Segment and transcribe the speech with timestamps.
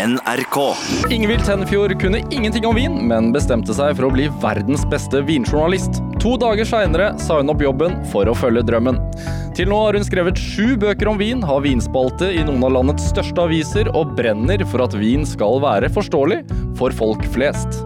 [0.00, 0.58] NRK.
[1.10, 6.00] Ingvild Tenfjord kunne ingenting om vin, men bestemte seg for å bli verdens beste vinjournalist.
[6.22, 9.00] To dager seinere sa hun opp jobben for å følge drømmen.
[9.56, 13.10] Til nå har hun skrevet sju bøker om vin, har vinspalte i noen av landets
[13.12, 16.42] største aviser og brenner for at vin skal være forståelig
[16.80, 17.82] for folk flest.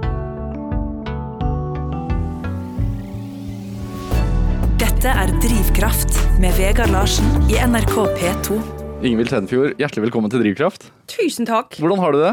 [4.79, 8.74] Dette er Drivkraft med Vegard Larsen i NRK P2.
[9.05, 10.87] Ingvild Tenfjord, hjertelig velkommen til Drivkraft.
[11.13, 11.77] Tusen takk.
[11.77, 12.31] Hvordan har du det?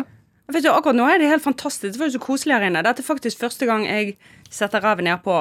[0.56, 1.98] Vet du, akkurat nå er det helt fantastisk.
[1.98, 2.84] Det var jo så koselig her inne.
[2.86, 4.14] Dette er faktisk første gang jeg
[4.48, 5.36] setter ræven nedpå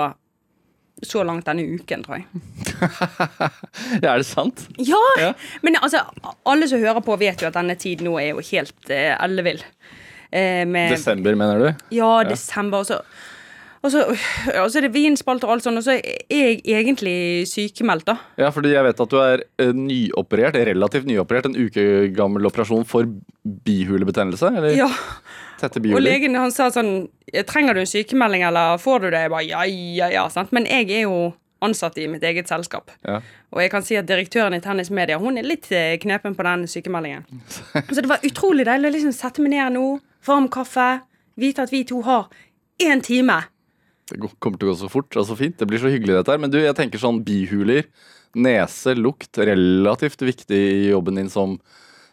[1.07, 2.27] så langt denne uken, tror jeg.
[4.03, 4.67] Ja, er det sant?
[4.83, 4.99] Ja!
[5.21, 5.31] Ja.
[5.63, 6.03] Men altså,
[6.51, 9.63] alle som hører på, vet jo at denne tiden nå er jo helt eh, ellevill.
[10.35, 11.85] Eh, med Desember, mener du?
[11.95, 12.83] Ja, desember.
[12.83, 13.01] Og så,
[13.83, 14.03] og så,
[14.61, 18.17] og så er det vinspalt og alt sånt, og så er jeg egentlig sykemeldt, da.
[18.41, 21.85] Ja, fordi jeg vet at du er eh, nyoperert, relativt nyoperert, en uke
[22.17, 23.09] gammel operasjon for
[23.65, 24.51] bihulebetennelse?
[24.57, 24.89] Eller Ja.
[25.61, 25.97] tette bihuler?
[25.97, 27.09] Og legen han sa sånn
[27.47, 29.21] Trenger du en sykemelding, eller får du det?
[29.23, 30.29] Jeg bare ja, ja, ja.
[30.29, 30.51] Sant?
[30.53, 32.91] Men jeg er jo ansatt i mitt eget selskap.
[33.07, 33.21] Ja.
[33.53, 36.43] Og jeg kan si at direktøren i Tennis Media Hun er litt eh, knepen på
[36.43, 37.25] den sykemeldingen.
[37.95, 41.01] Så det var utrolig deilig å liksom sette meg ned nå, varm kaffe,
[41.41, 42.29] vite at vi to har
[42.83, 43.39] én time.
[44.11, 45.59] Det kommer til å gå så fort og så fint.
[45.61, 46.41] Det blir så hyggelig dette her.
[46.43, 47.87] Men du, jeg tenker sånn bihuler,
[48.39, 51.59] nese, lukt, relativt viktig i jobben din som,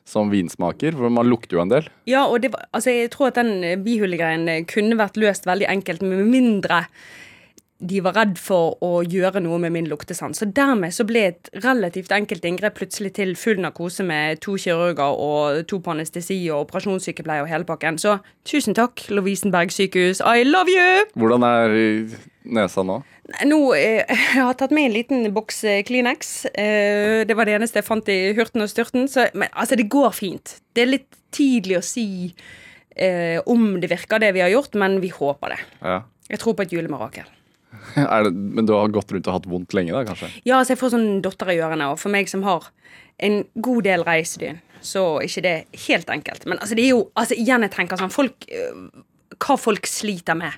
[0.07, 0.97] som vinsmaker.
[0.97, 1.89] For man lukter jo en del.
[2.09, 6.05] Ja, og det altså jeg tror at den bihulegreien eh, kunne vært løst veldig enkelt,
[6.05, 6.85] med mindre
[7.77, 10.39] de var redd for å gjøre noe med min luktesans.
[10.41, 15.13] Så dermed så ble et relativt enkelt inngrep plutselig til full narkose med to kirurger
[15.21, 17.99] og to på anestesi og operasjonssykepleier og hele pakken.
[18.01, 18.17] Så
[18.49, 20.23] tusen takk, Lovisenberg sykehus.
[20.25, 21.05] I love you!
[21.21, 22.17] Hvordan er eh,
[22.57, 22.97] nesa nå?
[23.45, 24.01] Nå, eh,
[24.37, 26.47] Jeg har tatt med en liten boks eh, Kleenex.
[26.57, 29.05] Eh, det var det eneste jeg fant i hurten og styrten.
[29.11, 30.57] Så, men altså, det går fint.
[30.73, 32.09] Det er litt tidlig å si
[32.97, 35.65] eh, om det virker, det vi har gjort, men vi håper det.
[35.83, 36.05] Ja.
[36.27, 37.36] Jeg tror på et julemirakel.
[38.27, 40.29] Det, men du har gått rundt og hatt vondt lenge, da, kanskje?
[40.43, 42.69] Ja, altså jeg får sånn dotter i ørene, og for meg som har
[43.23, 45.57] en god del reisedyn, så er ikke det
[45.87, 46.45] helt enkelt.
[46.45, 48.83] Men altså, det er jo altså, Igjen, jeg tenker sånn folk øh,
[49.41, 50.53] Hva folk sliter med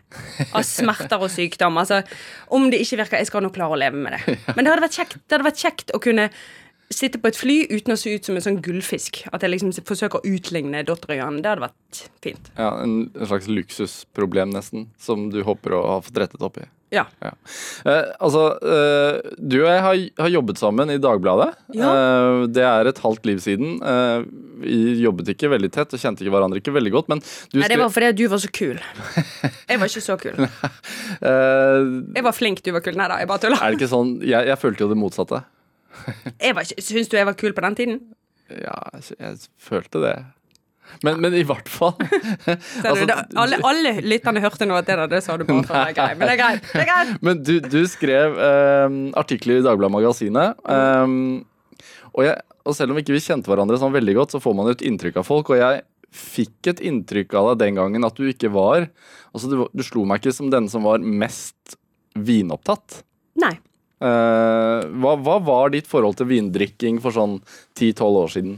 [0.55, 1.79] av smerter og sykdom.
[1.81, 2.01] Altså,
[2.55, 4.37] om det ikke virker Jeg skal nå klare å leve med det.
[4.55, 6.29] Men det hadde vært kjekt, det hadde vært kjekt å kunne
[6.89, 9.21] sitte på et fly uten å se ut som en sånn gullfisk.
[9.33, 11.43] At jeg liksom forsøker å utligne dotterøynene.
[11.45, 12.49] Det hadde vært fint.
[12.57, 16.65] Ja, en, en slags luksusproblem, nesten, som du håper å ha fått rettet opp i.
[16.89, 17.03] Ja.
[17.21, 17.29] Ja.
[17.85, 21.51] Eh, altså, eh, du og jeg har, har jobbet sammen i Dagbladet.
[21.77, 21.91] Ja.
[21.93, 23.75] Eh, det er et halvt liv siden.
[23.85, 24.23] Eh,
[24.65, 27.21] vi jobbet ikke veldig tett og kjente ikke hverandre ikke veldig godt, men
[27.53, 28.81] du Nei, det var fordi du var så kul.
[29.69, 30.41] Jeg var ikke så kul.
[30.41, 31.79] eh,
[32.17, 32.97] Jeg var flink, du var kul.
[32.97, 33.61] Nei da, jeg bare tuller.
[33.61, 35.43] Er det ikke sånn Jeg, jeg følte jo det motsatte.
[36.79, 38.01] Syns du jeg var kul på den tiden?
[38.49, 40.17] Ja, jeg, jeg følte det.
[41.05, 41.93] Men, men i hvert fall
[42.49, 45.77] Altså, det, alle, alle lytterne hørte nå at det der, det sa du bare for
[45.77, 46.17] det er greit.
[46.17, 46.71] Men det er greit.
[46.71, 47.13] Det er greit.
[47.27, 50.59] Men du, du skrev um, artikler i Dagbladet Magasinet.
[50.65, 51.45] um,
[52.15, 52.35] og, jeg,
[52.65, 54.85] og selv om ikke vi kjente hverandre sånn veldig godt, så får man jo et
[54.89, 55.53] inntrykk av folk.
[55.53, 58.87] Og jeg fikk et inntrykk av deg den gangen at du ikke var
[59.29, 61.75] Altså, du, du slo meg ikke som den som var mest
[62.17, 63.03] vinopptatt.
[63.37, 63.53] Nei.
[63.99, 67.39] Eh, hva, hva var ditt forhold til vindrikking for sånn
[67.75, 68.57] 10-12 år siden?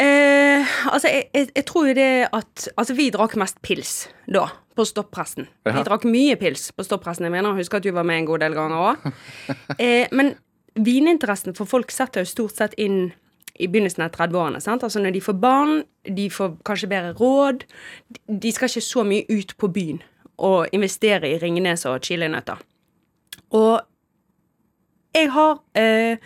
[0.00, 4.48] Eh, altså, jeg, jeg, jeg tror jo det at Altså, vi drakk mest pils da,
[4.74, 5.46] på stoppressen.
[5.66, 5.76] Ja.
[5.76, 7.28] Vi drakk mye pils på stoppressen.
[7.28, 9.12] Jeg mener, husker at du var med en god del ganger òg.
[9.78, 10.34] Eh, men
[10.74, 13.12] vininteressen for folk setter jo stort sett inn
[13.54, 14.58] i begynnelsen av 30-årene.
[14.58, 17.62] Altså Når de får barn, de får kanskje bedre råd.
[18.26, 20.00] De- skal ikke så mye ut på byen
[20.42, 22.58] og investere i Ringnes og chilinøtter.
[23.54, 23.84] Og
[25.14, 26.18] jeg har eh,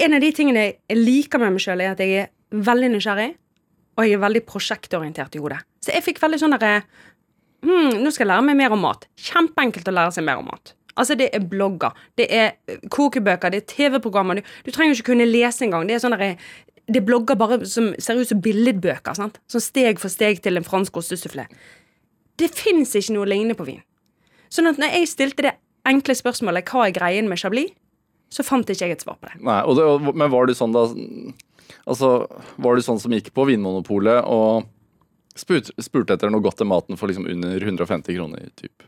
[0.00, 3.30] En av de tingene jeg liker med meg sjøl, er at jeg er veldig nysgjerrig,
[3.98, 5.58] og jeg er veldig prosjektorientert i hodet.
[5.82, 6.84] Så jeg fikk veldig sånn derre
[7.66, 9.08] hmm, Nå skal jeg lære meg mer om mat.
[9.18, 10.74] Kjempeenkelt å lære seg mer om mat.
[10.94, 14.38] Altså, det er blogger, det er kokebøker, det er TV-programmer.
[14.38, 15.86] Du, du trenger ikke kunne lese engang.
[15.88, 16.16] Det er sånn
[16.90, 19.14] det er blogger bare som ser ut som billedbøker.
[19.14, 19.38] sant?
[19.50, 21.46] Sånn steg for steg til en fransk ostesufflé.
[22.40, 23.82] Det fins ikke noe lignende på vin.
[24.50, 25.54] Sånn at når jeg stilte det
[25.88, 27.72] enkle spørsmålet hva er greien med Chablis,
[28.30, 29.40] så fant ikke jeg et svar på det.
[29.42, 30.86] Nei, og det, Men var du sånn da
[31.88, 32.26] Altså,
[32.60, 34.66] var du sånn som gikk på Vinmonopolet og
[35.38, 38.50] spurte, spurte etter noe godt til maten for liksom under 150 kroner?
[38.58, 38.84] Typ.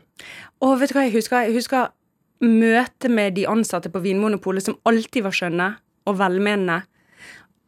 [0.63, 1.47] Og vet du hva jeg husker?
[1.47, 1.91] Jeg husker
[2.43, 5.69] møtet med de ansatte på Vinmonopolet som alltid var skjønne
[6.07, 6.81] og velmenende.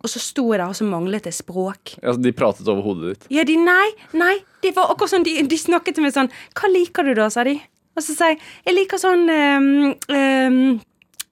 [0.03, 1.95] Og så sto jeg der, og så manglet jeg språk.
[2.03, 3.29] Ja, de pratet over hodet ditt.
[3.33, 4.35] Ja, de nei, nei.
[4.61, 7.45] Det var akkurat sånn, de, de snakket til meg sånn Hva liker du da, sa
[7.47, 7.55] de.
[7.95, 9.69] Og så sier jeg Jeg liker sånn um,
[10.11, 10.59] um,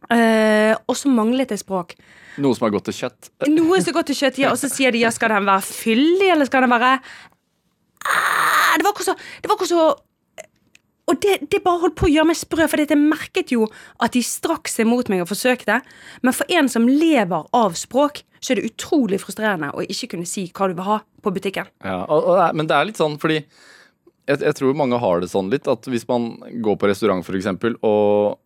[0.09, 1.95] uh, og så manglet jeg språk.
[2.41, 3.29] Noe som har gått til kjøtt.
[3.51, 6.31] Noe som går til kjøtt, ja, og så sier de ja, skal den være fyldig,
[6.33, 9.83] eller skal den være ah, Det var ikke så, det var ikke så
[11.11, 13.67] Og det, det bare holdt på å gjøre meg sprø, for jeg merket jo
[14.01, 15.81] at de straks er mot meg og forsøkte.
[16.23, 20.27] Men for en som lever av språk, så er det utrolig frustrerende å ikke kunne
[20.27, 21.67] si hva du vil ha på butikken.
[21.83, 23.41] Ja, og, og, men det er litt sånn fordi
[24.29, 27.77] jeg, jeg tror mange har det sånn litt at hvis man går på restaurant eksempel,
[27.85, 28.39] og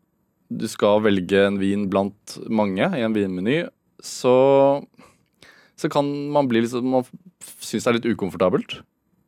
[0.47, 3.65] du skal velge en vin blant mange i en vinmeny,
[4.03, 4.35] så,
[5.75, 7.03] så kan man bli sånn Man
[7.59, 8.79] syns det er litt ukomfortabelt.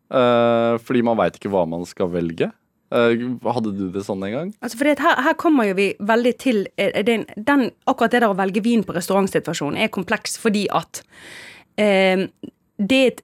[0.10, 2.50] Uh, fordi man veit ikke hva man skal velge.
[2.90, 3.22] Eh,
[3.54, 4.52] hadde du det sånn en gang?
[4.66, 8.32] Altså for her, her, kommer jo vi veldig til eh, den, den, Akkurat det der
[8.32, 11.04] å velge vin på restaurantsituasjonen er kompleks fordi at
[11.78, 12.26] eh,
[12.82, 13.22] det er et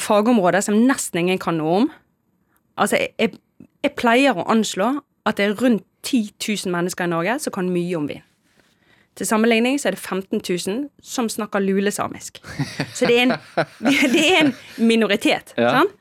[0.00, 1.90] fagområde som nesten ingen kan noe om.
[2.76, 3.34] Altså, jeg,
[3.84, 4.94] jeg pleier å anslå
[5.26, 6.32] at det er rundt 10
[6.66, 8.24] 000 mennesker i Norge som kan mye om vin.
[9.18, 12.40] Til sammenligning så er det 15 000 som snakker lulesamisk.
[12.96, 13.34] Så det er en,
[14.14, 15.52] det er en minoritet.
[15.58, 15.70] Ja.
[15.78, 15.92] sant?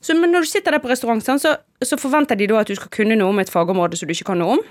[0.00, 2.74] Så, men når du sitter der på restaurant, så, så, forventer de da at du
[2.78, 4.62] skal kunne noe om et fagområde som du ikke kan noe om.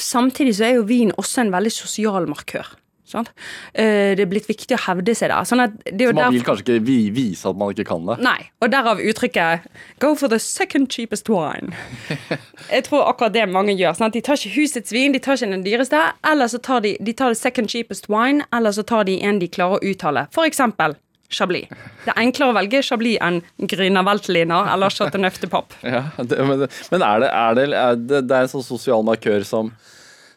[0.00, 2.70] Samtidig så er jo vin også en veldig sosial markør.
[3.06, 3.28] Sånn?
[3.72, 5.46] Det er blitt viktig å hevde seg der.
[5.46, 8.18] Sånn så man vil kanskje ikke vise at man ikke kan det?
[8.24, 9.68] Nei, og derav uttrykket
[10.02, 11.74] 'go for the second cheapest wine'.
[12.74, 13.94] Jeg tror akkurat det mange gjør.
[13.94, 16.96] Sånn de tar ikke husets vin, de tar ikke den dyreste, eller så tar de,
[17.00, 20.26] de tar the second cheapest wine, eller så tar de en de klarer å uttale.
[20.34, 20.98] For eksempel
[21.30, 21.66] Chablis.
[22.04, 25.74] Det er enklere å velge Chablis enn «Gryna Weltliner eller Chateauneuf de Pop.
[25.82, 29.04] Ja, det, men, men er, det, er, det, er det, det er en sånn sosial
[29.06, 29.72] markør som,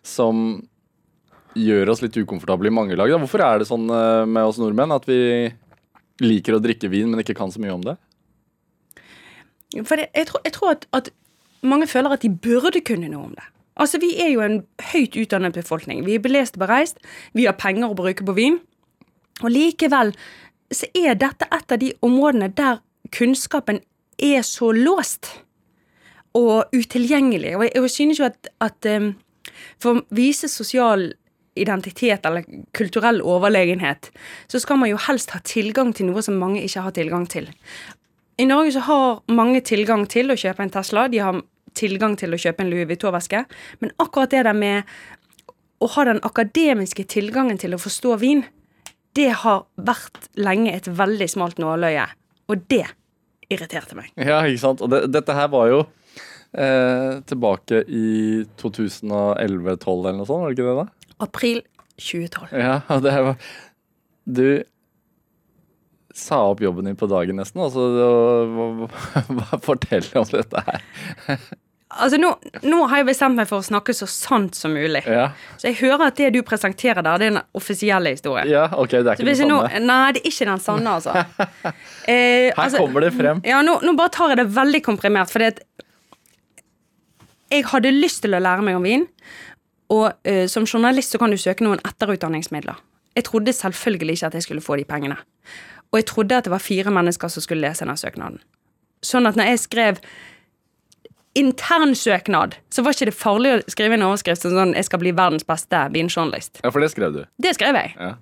[0.05, 0.61] som
[1.59, 3.11] gjør oss litt ukomfortable i mange lag.
[3.11, 3.19] Da.
[3.21, 5.19] Hvorfor er det sånn eh, med oss nordmenn at vi
[6.23, 7.95] liker å drikke vin, men ikke kan så mye om det?
[9.85, 11.09] For det, jeg, tror, jeg tror at, at,
[11.61, 13.45] mange føler at de burde kunne noe om det.
[13.79, 14.61] Altså, Vi er jo en
[14.91, 16.01] høyt utdannet befolkning.
[16.07, 16.99] Vi er belest og bereist.
[17.37, 18.59] Vi har penger å bruke på vin.
[19.43, 20.13] Og likevel
[20.73, 22.81] så er dette et av de områdene der
[23.15, 23.79] kunnskapen
[24.19, 25.31] er så låst
[26.37, 27.55] og utilgjengelig.
[27.57, 29.13] Og jeg, jeg synes jo at, at um,
[29.81, 31.09] for å vise sosial
[31.55, 32.45] identitet eller
[32.77, 34.11] kulturell overlegenhet,
[34.47, 37.49] så skal man jo helst ha tilgang til noe som mange ikke har tilgang til.
[38.39, 41.41] I Norge så har mange tilgang til å kjøpe en Tesla, de har
[41.77, 43.43] tilgang til å kjøpe en Louis Vuitton-veske,
[43.83, 44.87] men akkurat det der med
[45.79, 48.43] å ha den akademiske tilgangen til å forstå vin,
[49.17, 52.05] det har vært lenge et veldig smalt nåløye,
[52.51, 52.85] og det
[53.49, 54.11] irriterte meg.
[54.15, 54.83] Ja, ikke sant.
[54.85, 55.79] Og det, dette her var jo
[56.53, 60.87] eh, tilbake i 2011-2012 eller noe sånt, var det ikke det da?
[61.19, 61.61] April
[61.99, 62.51] 2012.
[62.55, 63.49] Ja, og det var
[64.29, 64.63] Du
[66.15, 67.61] sa opp jobben din på dagen nesten.
[67.63, 68.89] Altså,
[69.63, 70.83] forteller om dette her.
[71.89, 72.29] Altså, nå,
[72.69, 75.01] nå, har jeg bestemt meg for å snakke så sant som mulig.
[75.09, 75.31] Ja.
[75.57, 78.45] Så jeg hører at det du presenterer der, det er den offisielle historien.
[78.51, 79.81] Ja, ok, det er ikke den sanne?
[79.87, 81.15] nei, det er ikke den sanne, altså.
[82.13, 83.41] eh, Her altså, kommer det frem.
[83.47, 85.63] Ja, nå, nå, bare tar jeg det veldig komprimert, fordi at
[87.49, 89.07] jeg hadde lyst til å lære meg om vin.
[89.89, 92.77] Og uh, som journalist så kan du søke noen etterutdanningsmidler.
[93.17, 95.17] Jeg trodde selvfølgelig ikke at jeg skulle få de pengene.
[95.91, 98.39] Og jeg trodde at det var fire mennesker som skulle lese denne søknaden.
[99.01, 100.01] Sånn at når jeg skrev
[101.39, 105.11] internsøknad, så var ikke det farlig å skrive en overskrift som sånn 'Jeg skal bli
[105.11, 106.61] verdens beste vinjournalist'.
[106.63, 107.25] Ja, for det skrev du?
[107.41, 107.95] Det skrev jeg.
[107.99, 108.15] Ja.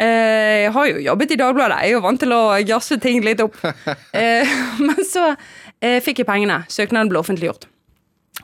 [0.00, 3.20] Uh, jeg har jo jobbet i Dagbladet, jeg er jo vant til å jazze ting
[3.24, 3.56] litt opp.
[3.64, 4.44] uh,
[4.86, 6.64] men så uh, fikk jeg pengene.
[6.68, 7.66] Søknaden ble offentliggjort.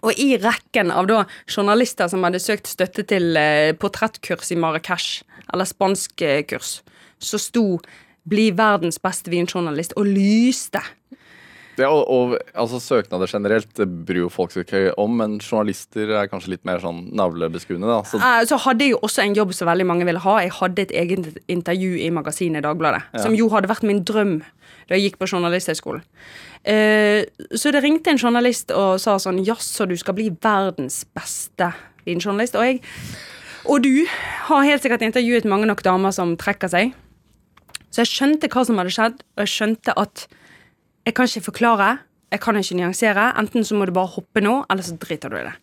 [0.02, 5.22] Og i rekken av da journalister som hadde søkt støtte til eh, portrettkurs i Marrakech,
[5.52, 6.80] eller spanskkurs,
[7.18, 7.78] så sto
[8.26, 10.82] 'Bli verdens beste vinjournalist' og lyste.
[11.76, 16.30] Ja, og, og altså, Søknader generelt bryr jo folk seg ikke om, men journalister er
[16.30, 17.88] kanskje litt mer sånn navlebeskuende.
[17.90, 18.00] da.
[18.08, 18.20] Så...
[18.20, 20.36] Eh, så hadde jeg jo også en jobb som veldig mange ville ha.
[20.44, 23.24] Jeg hadde et eget intervju i magasinet Dagbladet, ja.
[23.24, 24.38] som jo hadde vært min drøm
[24.86, 26.04] da jeg gikk på Journalisthøgskolen.
[26.66, 31.72] Eh, så det ringte en journalist og sa sånn Jaså, du skal bli verdens beste
[32.06, 32.58] vinjournalist.
[32.58, 32.80] Og jeg
[33.66, 34.06] og du
[34.46, 36.92] har helt sikkert intervjuet mange nok damer som trekker seg.
[37.90, 40.26] Så jeg skjønte hva som hadde skjedd, og jeg skjønte at
[41.06, 41.98] jeg kan ikke forklare.
[42.34, 43.30] Jeg kan ikke nyansere.
[43.38, 45.54] Enten så må du bare hoppe nå, eller så driter du i det.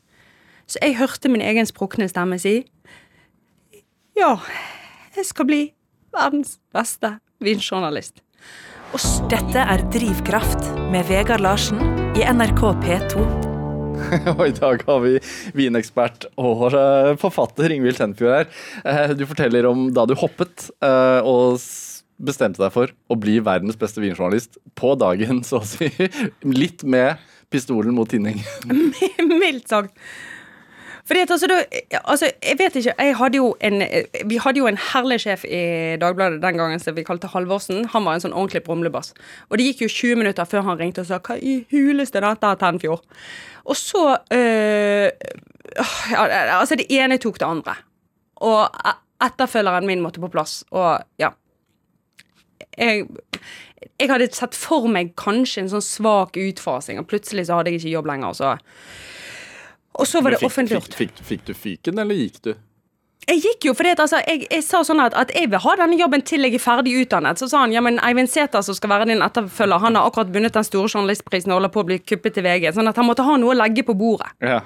[0.68, 2.62] Så jeg hørte min egen sprukne stemme si
[4.16, 4.38] Ja,
[5.18, 5.62] jeg skal bli
[6.14, 8.22] verdens beste vinjournalist.
[9.30, 11.82] Dette er Drivkraft med Vegard Larsen
[12.14, 13.26] i NRK P2.
[14.38, 15.18] Og i dag har vi
[15.58, 18.50] vinekspert og eh, forfatter Ingvild Tenfjord her.
[18.86, 21.58] Eh, du forteller om da du hoppet eh, og
[22.26, 25.90] bestemte deg for å bli verdens beste vinjournalist på dagen, så å si.
[26.64, 27.22] Litt med
[27.54, 28.42] pistolen mot tinning.
[29.42, 29.94] Mildt sagt.
[31.04, 31.56] Fordi at altså, du,
[32.00, 33.82] altså, jeg vet ikke, jeg hadde jo en
[34.30, 37.84] Vi hadde jo en herlig sjef i Dagbladet den gangen som vi kalte Halvorsen.
[37.92, 39.12] Han var en sånn ordentlig brumlebass.
[39.50, 42.56] Og det gikk jo 20 minutter før han ringte og sa 'Hva i huleste dette
[42.62, 43.04] Tenfjord?'
[43.66, 45.12] Og så øh,
[46.12, 46.24] ja,
[46.60, 47.76] Altså, det ene tok det andre.
[48.36, 48.70] Og
[49.24, 51.32] etterfølgeren min måtte på plass, og ja.
[52.78, 53.08] Jeg,
[54.00, 57.84] jeg hadde sett for meg kanskje en sånn svak utfasing, og plutselig så hadde jeg
[57.84, 58.38] ikke jobb lenger.
[58.38, 58.54] Så.
[60.02, 60.96] Og så var det offentliggjort.
[60.98, 62.54] Fikk, fikk, fikk du fyken, eller gikk du?
[63.24, 65.96] Jeg gikk jo at, altså, jeg, jeg sa sånn at, at jeg vil ha denne
[65.96, 67.40] jobben til jeg er ferdig utdannet.
[67.40, 70.34] Så sa han ja, men Eivind Sæther som skal være din etterfølger, han har akkurat
[70.34, 72.74] vunnet den store journalistprisen og holder på å bli kuppet til VG.
[72.76, 74.34] Sånn at han måtte ha noe å legge på bordet.
[74.44, 74.60] Ja.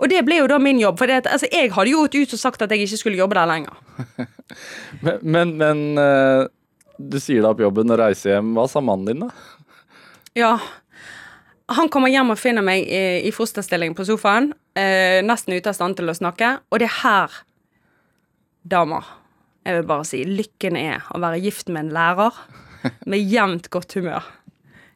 [0.00, 0.96] Og det ble jo da min jobb.
[1.00, 3.50] For altså, jeg hadde jo gått ut og sagt at jeg ikke skulle jobbe der
[3.50, 3.76] lenger.
[5.02, 6.46] Men, men, men eh,
[6.98, 8.54] du sier deg opp jobben og reiser hjem.
[8.56, 9.66] Hva sa mannen din, da?
[10.36, 10.52] Ja.
[11.76, 15.78] Han kommer hjem og finner meg i, i fosterstilling på sofaen, eh, nesten ute av
[15.78, 16.52] stand til å snakke.
[16.70, 17.40] Og det er her,
[18.66, 19.08] damer,
[19.66, 22.38] jeg vil bare si, lykken er å være gift med en lærer
[23.10, 24.26] med jevnt godt humør.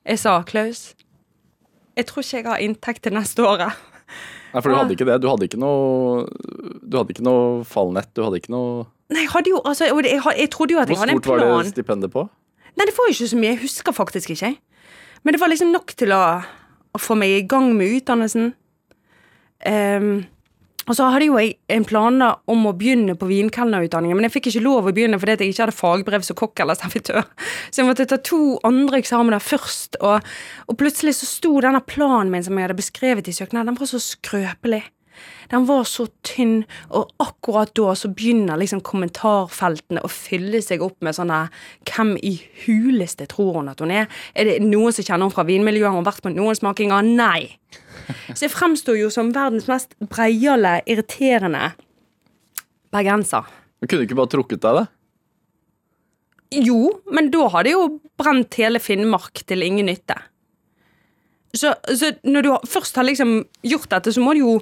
[0.06, 0.92] Jeg sa, Klaus,
[1.98, 3.74] jeg tror ikke jeg har inntekt til neste året.
[4.50, 5.18] Nei, for du hadde ikke det.
[5.22, 6.24] Du hadde ikke noe
[6.82, 8.10] Du hadde ikke noe fallnett.
[8.16, 10.88] Du hadde ikke noe Nei, jeg hadde jo, altså, jeg, had- jeg trodde jo at
[10.92, 11.38] jeg hadde en plan.
[11.38, 12.26] Hvor stort var det stipendet på?
[12.78, 13.52] Nei, det var jo ikke så mye.
[13.56, 14.52] Jeg husker faktisk ikke.
[15.24, 16.20] Men det var liksom nok til å,
[16.94, 18.52] å få meg i gang med utdannelsen.
[19.66, 20.12] Um,
[20.88, 24.48] og så hadde jo jeg en plan om å begynne på vinkelnerutdanningen, men jeg fikk
[24.50, 27.20] ikke lov å begynne fordi jeg ikke hadde fagbrev som kokk eller servitør.
[27.70, 30.24] Så jeg måtte ta to andre eksamener først, og,
[30.66, 33.90] og plutselig så sto denne planen min som jeg hadde beskrevet i søknaden, den var
[33.92, 34.80] så skrøpelig.
[35.50, 36.62] Den var så tynn,
[36.94, 41.40] og akkurat da så begynner liksom kommentarfeltene å fylle seg opp med sånne
[41.90, 44.06] Hvem i huleste tror hun at hun er?
[44.34, 45.90] Er det noen som kjenner henne fra vinmiljøet?
[45.90, 47.02] Har hun vært på noen smakinger?
[47.02, 47.58] Nei.
[48.36, 51.72] Så jeg fremstår jo som verdens mest breiale, irriterende
[52.94, 53.50] bergenser.
[53.80, 54.88] Men kunne du ikke bare trukket deg det?
[56.66, 56.80] Jo,
[57.14, 60.16] men da hadde jeg jo brent hele Finnmark til ingen nytte.
[61.54, 64.56] Så, så når du først har liksom gjort dette, så må du jo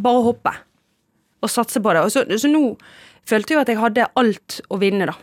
[0.00, 0.54] bare hoppe.
[1.44, 2.04] Og satse på det.
[2.06, 2.62] Og så, så nå
[3.28, 5.16] følte jeg jo at jeg hadde alt å vinne, da.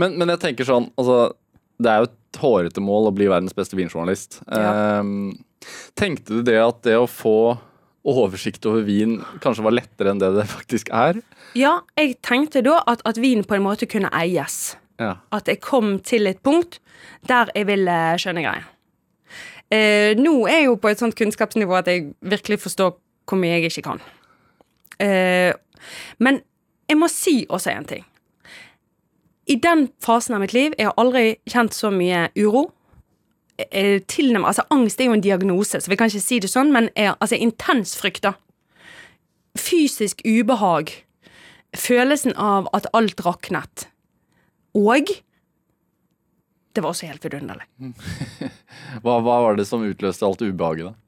[0.00, 1.34] Men, men jeg tenker sånn, altså
[1.76, 4.40] Det er jo et hårete mål å bli verdens beste vinjournalist.
[4.48, 5.00] Ja.
[5.00, 5.36] Ehm,
[5.98, 7.56] tenkte du det at det å få
[8.06, 11.20] oversikt over vin kanskje var lettere enn det det faktisk er?
[11.58, 14.76] Ja, jeg tenkte da at, at vin på en måte kunne eies.
[15.02, 15.18] Ja.
[15.34, 16.78] At jeg kom til et punkt
[17.28, 18.68] der jeg ville skjønne greia.
[19.72, 22.94] Eh, nå er jeg jo på et sånt kunnskapsnivå at jeg virkelig forstår
[23.26, 24.02] hvor mye jeg ikke kan.
[25.02, 25.52] Eh,
[26.22, 26.40] men
[26.88, 28.04] jeg må si også en ting.
[29.46, 32.70] I den fasen av mitt liv Jeg har aldri kjent så mye uro.
[33.70, 36.74] Eh, tilnærmet, altså Angst er jo en diagnose, så vi kan ikke si det sånn,
[36.74, 38.34] men er, altså intens frykt, da.
[39.56, 40.92] Fysisk ubehag.
[41.76, 43.86] Følelsen av at alt raknet.
[44.76, 45.08] Og
[46.76, 47.64] det var også helt vidunderlig.
[49.02, 51.05] Hva, hva var det som utløste alt ubehaget, da?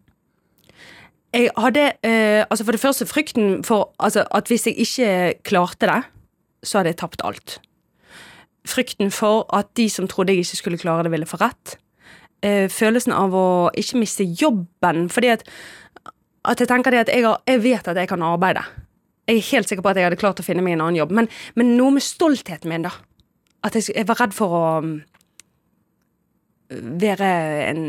[1.39, 5.87] Jeg hadde eh, altså For det første frykten for altså, at hvis jeg ikke klarte
[5.87, 6.01] det,
[6.67, 7.61] så hadde jeg tapt alt.
[8.67, 11.77] Frykten for at de som trodde jeg ikke skulle klare det, ville få rett.
[12.43, 15.07] Eh, følelsen av å ikke miste jobben.
[15.15, 15.47] Fordi at,
[16.45, 18.65] at jeg tenker det at jeg, har, jeg vet at jeg kan arbeide.
[19.29, 21.15] Jeg er helt sikker på at jeg hadde klart å finne meg en annen jobb.
[21.15, 22.97] Men, men noe med stoltheten min, da.
[23.63, 24.93] At jeg, jeg var redd for å um,
[26.99, 27.31] være
[27.69, 27.83] en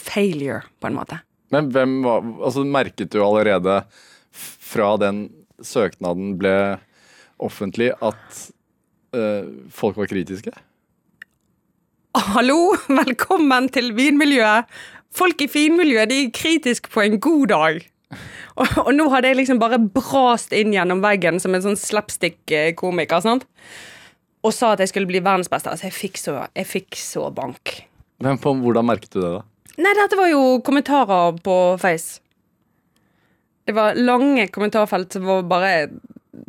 [0.00, 1.20] failure, på en måte.
[1.52, 3.82] Men hvem var Altså, merket du allerede
[4.34, 5.28] fra den
[5.62, 6.80] søknaden ble
[7.38, 8.40] offentlig, at
[9.14, 10.52] eh, folk var kritiske?
[12.14, 14.70] Hallo, velkommen til vinmiljøet.
[15.14, 17.82] Folk i finmiljøet de er kritiske på en god dag.
[18.54, 23.18] Og, og nå hadde jeg liksom bare brast inn gjennom veggen som en sånn slapstick-komiker.
[23.24, 23.48] sant?
[24.46, 25.72] Og sa at jeg skulle bli verdens beste.
[25.72, 27.72] Altså, jeg fikk så, jeg fikk så bank.
[28.22, 29.42] Men på, hvordan merket du det, da?
[29.74, 32.20] Nei, dette var jo kommentarer på Face.
[33.64, 35.74] Det var lange kommentarfelt som var bare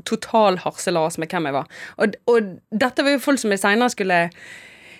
[0.06, 1.68] total harselas med hvem jeg var.
[1.98, 4.20] Og, og dette var jo folk som jeg seinere skulle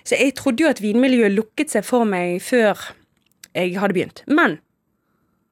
[0.06, 2.78] Så jeg trodde jo at vinmiljøet lukket seg for meg før
[3.56, 4.22] jeg hadde begynt.
[4.26, 4.58] Men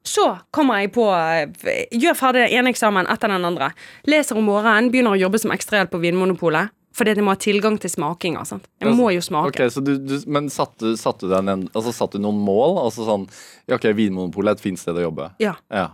[0.04, 3.71] så kommer jeg på eh, Gjør ferdig den ene eksamen etter den andre.
[4.07, 6.75] Leser om morgenen, begynner å jobbe som ekstrahjelp på Vinmonopolet.
[6.94, 8.44] Fordi de må ha tilgang til smakinga.
[8.46, 8.68] sant?
[8.82, 9.50] Jeg må jo smake.
[9.50, 12.78] Ok, så du, du, Men satte, satte, du en, altså, satte du noen mål?
[12.84, 13.26] Altså sånn
[13.66, 15.32] ja, Ok, Vinmonopolet er et fint sted å jobbe.
[15.42, 15.56] Ja.
[15.74, 15.88] Ja.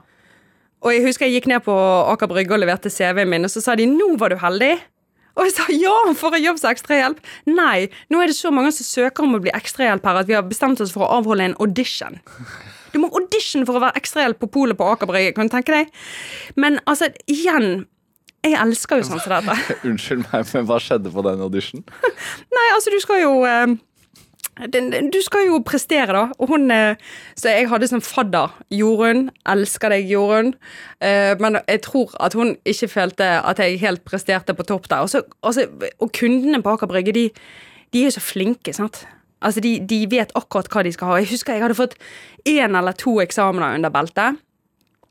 [0.85, 3.61] Og jeg husker jeg gikk ned på Aker Brygge og leverte CV-en min, og så
[3.64, 4.80] sa de 'nå var du heldig'.
[5.38, 7.21] Og jeg sa ja, for en jobb som ekstrahjelp.
[7.47, 10.37] Nei, nå er det så mange som søker om å bli ekstrahjelp her at vi
[10.37, 12.19] har bestemt oss for å avholde en audition.
[12.92, 15.73] Du må audition for å være ekstrahjelp på polet på Aker Brygge, kan du tenke
[15.73, 15.92] deg?
[16.57, 17.87] Men altså, igjen
[18.47, 19.57] Jeg elsker jo sånn som dette.
[19.89, 21.85] Unnskyld meg, men hva skjedde på den audition?
[22.57, 23.75] Nei, altså, du skal jo eh,
[24.61, 26.23] du skal jo prestere, da.
[26.39, 26.97] Og hun eh,
[27.39, 28.53] Så jeg hadde sånn fadder.
[28.73, 29.29] Jorunn.
[29.49, 30.55] Elsker deg, Jorunn.
[31.01, 35.05] Eh, men jeg tror at hun ikke følte at jeg helt presterte på topp der.
[35.05, 35.69] Og, så, altså,
[35.99, 37.29] og kundene på Aker Brygge, de,
[37.93, 39.05] de er jo så flinke, sant.
[39.41, 41.21] Altså, de, de vet akkurat hva de skal ha.
[41.21, 41.97] Jeg husker jeg hadde fått
[42.49, 44.41] én eller to eksamener under beltet.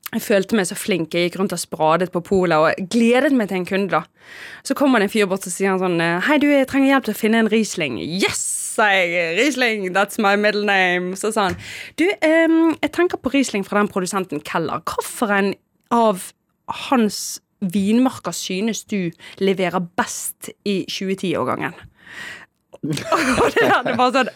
[0.09, 1.13] Jeg følte meg så flink.
[1.13, 3.89] Jeg gikk rundt og spradet på polet og gledet meg til en kunde.
[3.93, 4.01] da.
[4.65, 7.15] Så kommer det en fyr bort og sier sånn Hei, du, jeg trenger hjelp til
[7.15, 7.99] å finne en Riesling.
[8.01, 8.41] Yes,
[8.79, 9.35] sa jeg.
[9.37, 11.13] Riesling, that's my middle name.
[11.19, 11.59] Så sa han
[11.99, 14.81] Du, um, jeg tenker på Riesling fra den produsenten Keller.
[14.87, 15.53] Hvilken
[15.93, 16.31] av
[16.89, 19.11] hans vinmarker synes du
[19.41, 21.75] leverer best i 2010-årgangen?
[23.41, 24.29] og det, der, det var sånn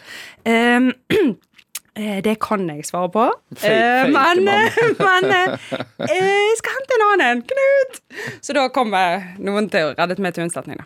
[0.44, 0.90] eh,
[1.94, 3.24] Det kan jeg svare på.
[3.54, 5.74] Fake- Eh, fake men eh, men eh,
[6.10, 7.42] jeg skal hente en annen.
[7.46, 8.00] Knut!
[8.42, 10.80] Så da kom eh, noen til å redde meg til unnsetning.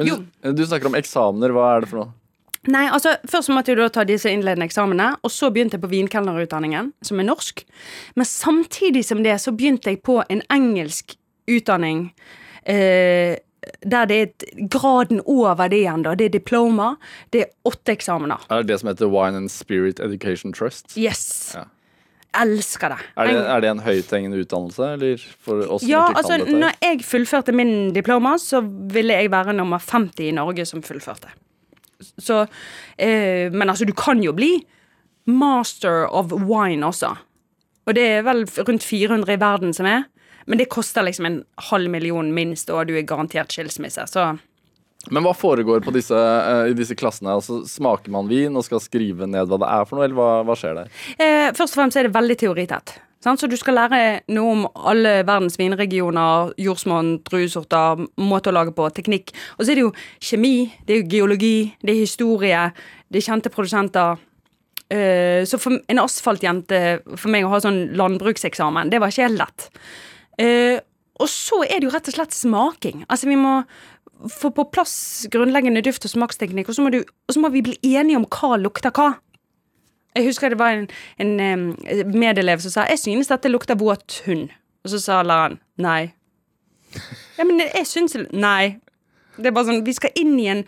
[0.00, 0.16] Men Jo.
[0.42, 1.52] du, du snakker om eksamener.
[1.56, 2.12] Hva er det for noe?
[2.66, 5.92] Nei, altså, Først måtte jeg da ta disse innledende eksamene, og så begynte jeg på
[5.92, 7.62] vinkelnerutdanningen, som er norsk.
[8.18, 11.14] Men samtidig som det så begynte jeg på en engelsk
[11.46, 12.08] utdanning
[12.66, 13.36] eh,
[13.82, 16.14] der det er graden over det igjen, da.
[16.18, 16.94] Det er diploma.
[17.34, 18.44] Det er åtte eksamener.
[18.50, 20.96] Er det det som heter Wine and Spirit Education Trust?
[20.98, 21.54] Yes.
[21.56, 21.64] Ja.
[22.36, 22.98] Elsker det.
[23.16, 27.54] Er det, er det en høythengende utdannelse, eller for oss ja, altså, når jeg fullførte
[27.56, 28.60] min diploma, så
[28.92, 31.32] ville jeg være nummer 50 i Norge som fullførte.
[32.20, 32.42] Så
[32.98, 34.58] eh, Men altså, du kan jo bli
[35.26, 37.14] master of wine også.
[37.86, 40.04] Og det er vel rundt 400 i verden som er.
[40.46, 44.06] Men det koster liksom en halv million minst, og du er garantert skilsmisse.
[44.10, 44.28] Så
[45.10, 47.34] Men hva foregår på disse, eh, i disse klassene?
[47.38, 50.30] Altså, smaker man vin og skal skrive ned hva det er for noe, eller hva,
[50.46, 50.94] hva skjer der?
[51.18, 52.96] Eh, først og fremst er det veldig teoritett.
[53.26, 53.40] Sant?
[53.40, 54.00] Så du skal lære
[54.34, 59.32] noe om alle verdens vinregioner, jordsmonn, druesorter, måte å lage på, teknikk.
[59.56, 62.64] Og så er det jo kjemi, det er jo geologi, det er historie,
[63.10, 64.22] det er kjente produsenter.
[64.86, 66.82] Eh, så for en asfaltjente,
[67.16, 69.70] for meg å ha sånn landbrukseksamen, det var ikke helt lett.
[70.42, 70.80] Eh,
[71.16, 73.04] og så er det jo rett og slett smaking.
[73.08, 73.60] Altså vi må
[74.32, 77.64] få på plass grunnleggende duft- og smaksteknikk, og så må, du, og så må vi
[77.64, 79.14] bli enige om hva lukter hva.
[80.16, 80.86] Jeg husker det var en,
[81.20, 81.74] en
[82.16, 84.48] medelev som sa 'Jeg synes dette lukter våt hund'.
[84.84, 86.12] Og så sa læreren 'nei'.
[87.38, 88.78] Ja, men jeg syns Nei.
[89.36, 90.64] Det er bare sånn Vi skal inn i en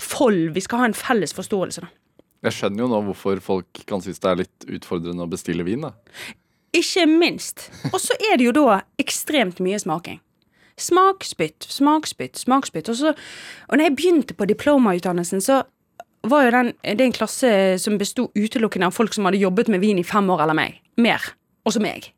[0.00, 0.54] fold.
[0.54, 1.88] Vi skal ha en felles forståelse, da.
[2.42, 5.80] Jeg skjønner jo nå hvorfor folk kan synes det er litt utfordrende å bestille vin.
[5.80, 5.92] da.
[6.76, 7.68] Ikke minst.
[7.92, 10.20] Og så er det jo da ekstremt mye smaking.
[10.76, 12.90] Smakspytt, smakspytt, smak, spytt, smak, spytt.
[12.92, 13.14] Og, så,
[13.68, 15.62] og når jeg begynte på diplomautdannelsen, så
[16.26, 19.70] var jo den, det er en klasse som besto utelukkende av folk som hadde jobbet
[19.72, 20.80] med vin i fem år eller meg.
[21.00, 21.22] Mer.
[21.66, 22.10] Også meg.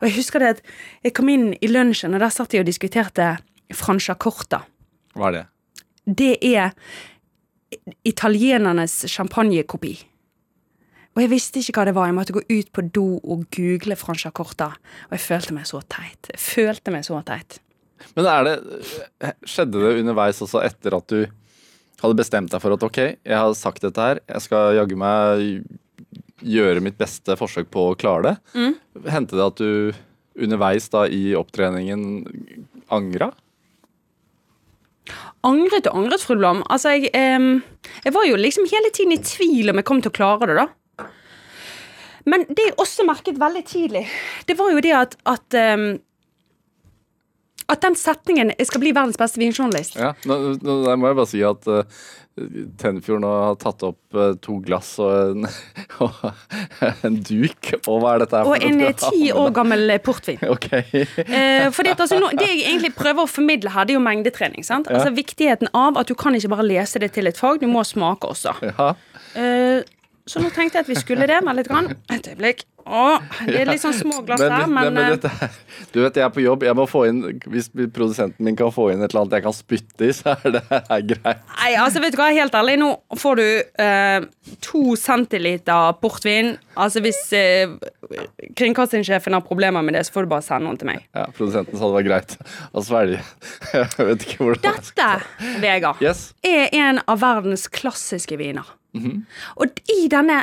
[0.00, 0.60] Og jeg husker det at
[1.06, 3.32] jeg kom inn i lunsjen, og der satt jeg og diskuterte
[3.76, 4.62] Franciacorta.
[5.16, 5.46] Hva er det?
[6.20, 6.70] Det er
[8.08, 9.94] italienernes champagnekopi.
[11.16, 12.06] Og jeg visste ikke hva det var.
[12.08, 14.70] Jeg måtte gå ut på do og google Franciacorta.
[15.08, 16.30] Og jeg følte meg så teit.
[16.30, 17.58] Jeg følte meg så teit.
[18.16, 18.54] Men det,
[19.48, 21.24] skjedde det underveis også etter at du
[22.00, 25.66] hadde bestemt deg for at ok, jeg har sagt dette her, jeg skal jaggu meg
[26.40, 28.34] gjøre mitt beste forsøk på å klare det.
[29.12, 29.92] Hendte det at du
[30.40, 32.24] underveis da i opptreningen
[32.88, 33.32] angra?
[35.44, 36.62] Angret og angret, fru Blom.
[36.72, 40.12] Altså, jeg, eh, jeg var jo liksom hele tiden i tvil om jeg kom til
[40.12, 40.66] å klare det, da.
[42.30, 44.06] Men det jeg også merket veldig tidlig,
[44.46, 45.90] det var jo det at at, um,
[47.70, 51.16] at den setningen 'Jeg skal bli verdens beste vinjournalist' Ja, nå, nå der må jeg
[51.16, 51.82] bare si at uh,
[52.80, 55.48] Tennfjord nå har tatt opp uh, to glass og en,
[56.04, 57.72] og en duk.
[57.84, 60.40] Og hva er dette her og en eh, ti år gammel eh, portvin.
[60.54, 60.68] Ok.
[60.72, 64.04] uh, fordi at, altså, nå, det jeg egentlig prøver å formidle her, det er jo
[64.04, 64.66] mengdetrening.
[64.66, 64.90] sant?
[64.90, 67.84] Altså Viktigheten av at du kan ikke bare lese det til et fag, du må
[67.86, 68.56] smake også.
[68.70, 68.92] Ja.
[69.38, 69.82] Eh,
[70.30, 71.90] så nå tenkte jeg at vi skulle det med litt grann.
[72.14, 72.66] Et øyeblikk.
[72.90, 75.50] Å, det er litt sånn små glass her, men, men, men eh, dette
[75.92, 76.62] Du vet, jeg er på jobb.
[76.64, 77.18] Jeg må få inn
[77.52, 80.54] Hvis produsenten min kan få inn et eller annet jeg kan spytte i, så er
[80.56, 81.42] det er greit.
[81.58, 82.88] Nei, altså vet du hva, helt ærlig, nå
[83.20, 83.44] får du
[83.84, 84.24] eh,
[84.64, 86.54] to centiliter portvin.
[86.80, 87.76] Altså hvis eh,
[88.56, 91.04] kringkastingssjefen har problemer med det, så får du bare sende noen til meg.
[91.16, 92.36] Ja, Produsenten sa det var greit
[92.72, 93.20] å svelge.
[93.76, 95.12] Jeg vet ikke hvordan Dette,
[95.62, 96.30] Vegard, Yes.
[96.46, 98.66] er en av verdens klassiske viner.
[99.56, 100.40] Og i denne,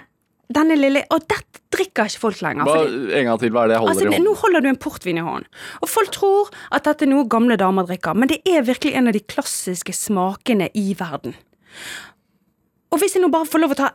[0.53, 2.63] denne lille Og dette drikker ikke folk lenger.
[2.63, 4.79] Hva, en gang til, hva er det jeg holder Altså, i nå holder du en
[4.79, 5.47] portvin i hånden.
[5.83, 9.11] Og folk tror at dette er noe gamle damer drikker, men det er virkelig en
[9.11, 11.35] av de klassiske smakene i verden.
[12.91, 13.89] Og hvis jeg nå bare får lov å ta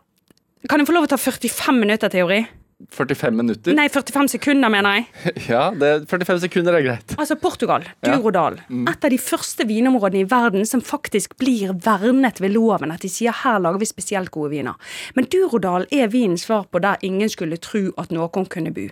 [0.71, 2.45] Kan jeg få lov å ta 45 minutter teori?
[2.90, 3.75] 45 minutter?
[3.77, 5.07] Nei, 45 sekunder, mener jeg.
[5.53, 7.14] Ja, det, 45 sekunder er greit.
[7.18, 8.16] Altså Portugal, Ja.
[8.16, 8.59] Durodal.
[8.71, 12.92] Et av de første vinområdene i verden som faktisk blir vernet ved loven.
[12.95, 14.75] At de sier her lager vi spesielt gode viner.
[15.14, 18.88] Men Durodal er vinens svar på der ingen skulle tro at noen kunne bo.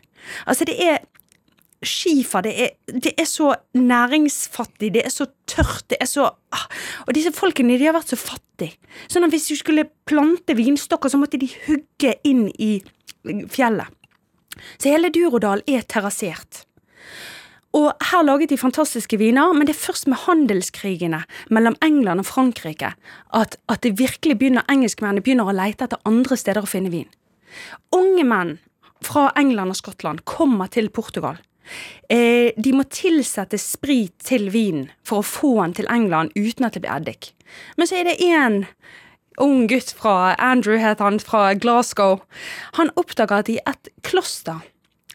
[0.47, 1.01] Altså det er
[1.87, 6.67] skifer, det er, det er så næringsfattig, det er så tørt, det er så ah,
[7.07, 8.77] Og disse folkene de har vært så fattige.
[9.09, 12.75] Sånn at hvis du skulle plante vinstokker, så måtte de hugge inn i
[13.49, 13.89] fjellet.
[14.77, 16.67] Så hele Durodal er terrassert.
[17.77, 21.23] Og her laget de fantastiske viner, men det er først med handelskrigene
[21.55, 22.97] mellom England og Frankrike
[23.33, 27.07] at, at det virkelig begynner, engelskmennene begynner å lete etter andre steder å finne vin.
[27.95, 28.57] Unge menn
[29.07, 31.39] fra England og Skottland kommer til Portugal.
[32.11, 36.75] Eh, de må tilsette sprit til vinen for å få den til England uten at
[36.75, 37.33] det blir eddik.
[37.79, 38.65] Men så er det én
[39.41, 42.21] ung gutt fra Andrew, het han, fra Glasgow.
[42.79, 44.61] Han oppdager at i et kloster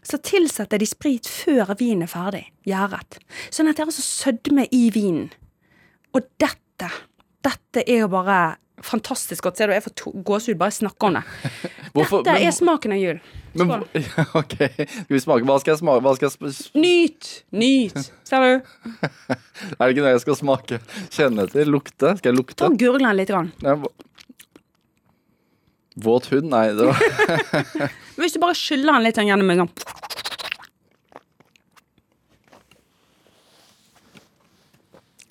[0.05, 3.17] så tilsetter de sprit før vinen er ferdig, gjæret.
[3.49, 5.31] Sånn at det er altså sødme i vinen.
[6.13, 6.91] Og dette,
[7.45, 9.57] dette er jo bare fantastisk godt.
[9.57, 11.25] Ser du, jeg får gåsehud bare jeg snakker om det.
[11.95, 13.23] Dette er smaken av jul.
[13.55, 13.83] Men,
[14.41, 15.45] ok, skal vi smake?
[15.47, 16.03] Hva skal jeg smake?
[16.03, 17.29] Hva skal jeg sp Nyt!
[17.55, 18.09] Nyt!
[18.27, 18.71] Ser du?
[19.77, 20.79] er det ikke det jeg skal smake?
[21.15, 21.69] Kjenne etter?
[21.69, 22.15] Lukte?
[22.19, 22.59] Skal jeg lukte?
[22.59, 23.31] Ta gurgle den litt.
[23.31, 23.53] Grann.
[25.95, 26.49] Våt hund?
[26.51, 26.99] Nei, det var
[28.19, 29.71] Hvis du bare skyller den litt gjennom en gang.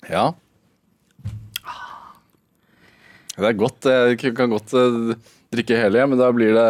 [0.09, 0.25] Ja.
[3.35, 3.85] Det er godt.
[3.85, 5.15] Jeg kan godt eh,
[5.53, 6.69] drikke hele, men da blir det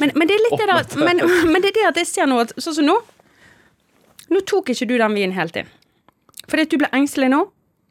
[0.00, 1.22] men, men det er litt det der men,
[1.52, 2.96] men det er det at jeg ser nå at Sånn som nå.
[4.28, 5.68] Nå tok ikke du den vinen helt inn.
[6.48, 7.42] Fordi at du ble engstelig nå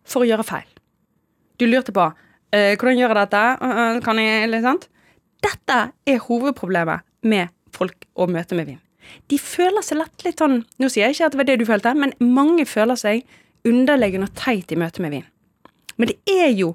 [0.07, 0.67] for å gjøre feil.
[1.57, 2.05] Du lurte på
[2.53, 3.43] eh, hvordan gjør jeg dette.
[3.65, 4.87] Eh, eh, kan jeg, eller sant?
[5.43, 5.79] Dette
[6.09, 8.81] er hovedproblemet med folk og møte med vin.
[9.31, 11.67] De føler seg lett litt sånn Nå sier jeg ikke at det var det du
[11.67, 13.23] følte, men mange føler seg
[13.67, 15.27] underlegen og teit i møte med vin.
[15.97, 16.73] Men det er jo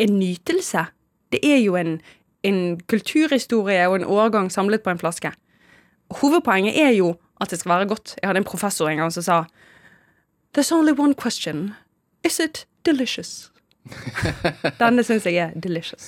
[0.00, 0.86] en nytelse.
[1.34, 1.98] Det er jo en,
[2.44, 5.32] en kulturhistorie og en årgang samlet på en flaske.
[6.20, 8.14] Hovedpoenget er jo at det skal være godt.
[8.20, 9.44] Jeg hadde en professor en gang som sa
[10.54, 11.74] There's only one question.
[12.24, 13.50] Is it delicious?
[14.80, 16.06] Denne syns jeg er delicious.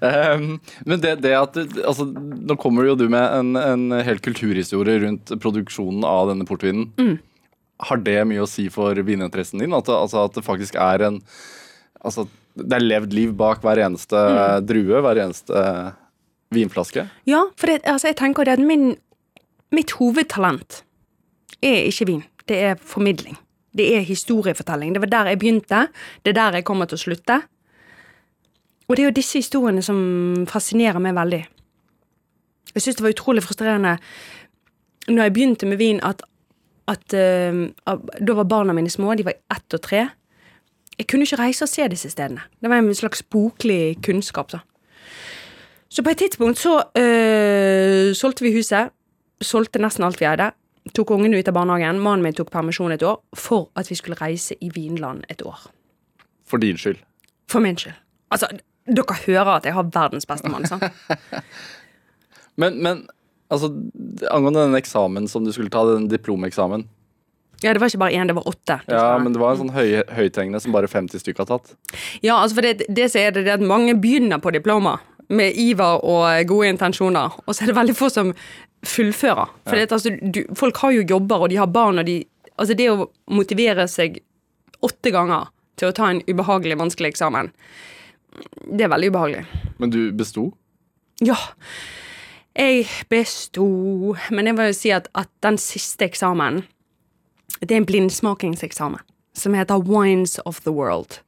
[0.00, 5.02] um, Men det, det at altså, Nå kommer jo du med en, en hel kulturhistorie
[5.02, 7.18] rundt produksjonen av denne portvinen.
[7.82, 9.74] Har det mye å si for vininteressen din?
[9.76, 11.20] At altså, at det faktisk er en
[12.02, 14.18] Altså, det er levd liv bak hver eneste
[14.66, 15.62] drue, hver eneste
[16.52, 17.06] vinflaske?
[17.28, 18.92] Ja, for det, altså, jeg tenker det at min,
[19.72, 20.82] mitt hovedtalent
[21.62, 22.26] er ikke vin.
[22.48, 23.38] Det er formidling.
[23.72, 24.92] Det er historiefortelling.
[24.92, 25.86] Det var der jeg begynte.
[26.24, 27.40] Det er der jeg kommer til å slutte.
[28.88, 29.98] Og det er jo disse historiene som
[30.50, 31.42] fascinerer meg veldig.
[32.74, 33.96] Jeg syns det var utrolig frustrerende
[35.08, 36.20] når jeg begynte med vin, at,
[36.88, 40.04] at uh, Da var barna mine små, de var ett og tre.
[41.02, 42.44] Jeg kunne ikke reise og se disse stedene.
[42.62, 44.50] Det var en slags boklig kunnskap.
[44.50, 44.58] Så,
[45.88, 48.90] Så på et tidspunkt så øh, solgte vi huset.
[49.40, 50.52] Solgte nesten alt vi eide.
[50.94, 51.98] Tok ungene ut av barnehagen.
[51.98, 55.58] Mannen min tok permisjon et år for at vi skulle reise i Vinland et år.
[56.46, 57.02] For din skyld.
[57.50, 57.98] For min skyld.
[58.30, 58.46] Altså,
[58.86, 60.84] dere hører at jeg har verdens beste mann, sant?
[62.56, 63.06] Men, men
[63.50, 63.72] altså,
[64.30, 66.84] angående den eksamen som du skulle ta, den diplomeksamen.
[67.62, 68.80] Ja, det var ikke bare én, det var åtte.
[68.90, 71.74] Ja, men det var en sånn høy, høythengende som bare 50 stykker har tatt.
[72.24, 74.98] Ja, altså for det, det er det, det at mange begynner på diploma
[75.32, 78.34] med iver og gode intensjoner, og så er det veldig få som
[78.86, 79.54] fullfører.
[79.68, 82.22] For det, altså, du, folk har jo jobber, og de har barn, og de
[82.60, 84.18] Altså, det å motivere seg
[84.84, 85.46] åtte ganger
[85.80, 87.48] til å ta en ubehagelig, vanskelig eksamen,
[88.68, 89.40] det er veldig ubehagelig.
[89.80, 90.50] Men du besto?
[91.24, 91.38] Ja,
[92.52, 93.64] jeg besto,
[94.30, 96.60] men jeg vil jo si at, at den siste eksamen,
[97.68, 99.00] det er en blindsmakingseksamen
[99.38, 101.20] som heter Wines of the World.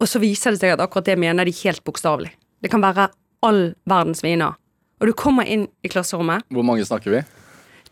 [0.00, 2.30] Og så viser det seg at akkurat det mener de helt bokstavelig.
[2.62, 3.08] Det kan være
[3.46, 4.54] all verdens viner.
[5.00, 7.24] Og du kommer inn i klasserommet, Hvor mange snakker vi?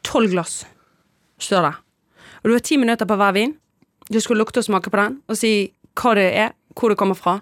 [0.04, 0.66] tolv glass
[1.40, 1.74] står det.
[2.42, 3.54] Og du har ti minutter på hver vin.
[4.12, 7.16] Du skal lukte og smake på den og si hva det er, hvor det kommer
[7.16, 7.38] fra,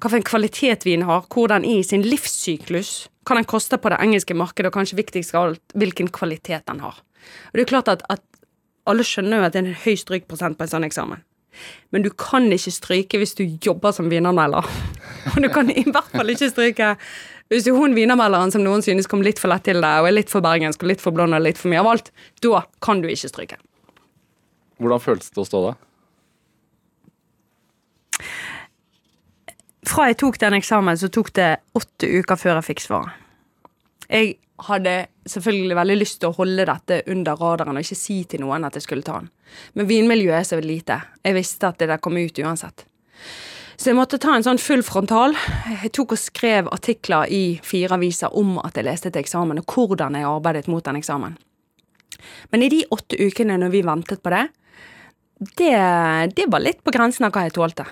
[0.00, 3.76] hva for en kvalitet vinen har, hvor den er i sin livssyklus, hva den koster
[3.78, 7.02] på det engelske markedet, og kanskje viktigst av alt, hvilken kvalitet den har.
[7.52, 8.22] Og det er klart at, at
[8.88, 11.22] alle skjønner jo at det er en høy strykprosent på en sånn eksamen.
[11.92, 14.66] Men du kan ikke stryke hvis du jobber som vinermelder.
[15.34, 16.94] Og du kan i hvert fall ikke stryke
[17.52, 20.14] hvis du hun vinermelderen som noen synes kom litt for lett til deg, og er
[20.14, 22.08] litt for bergensk og litt for blond og litt for mye av alt,
[22.40, 23.58] da kan du ikke stryke.
[24.80, 25.76] Hvordan føltes det å stå der?
[29.92, 33.20] Fra jeg tok den eksamen, så tok det åtte uker før jeg fikk svaret.
[34.08, 34.94] Jeg hadde
[35.28, 38.78] selvfølgelig veldig lyst til å holde dette under radaren og ikke si til noen at
[38.78, 39.30] jeg skulle ta den.
[39.78, 40.98] Men vinmiljøet er så lite.
[41.24, 42.86] Jeg visste at det der kom ut uansett.
[43.76, 45.34] Så jeg måtte ta en sånn full frontal.
[45.82, 49.74] Jeg tok og skrev artikler i fire aviser om at jeg leste til eksamen, og
[49.74, 51.34] hvordan jeg arbeidet mot den eksamen.
[52.52, 54.44] Men i de åtte ukene når vi ventet på det,
[55.58, 55.72] det,
[56.36, 57.88] det var litt på grensen av hva jeg tålte.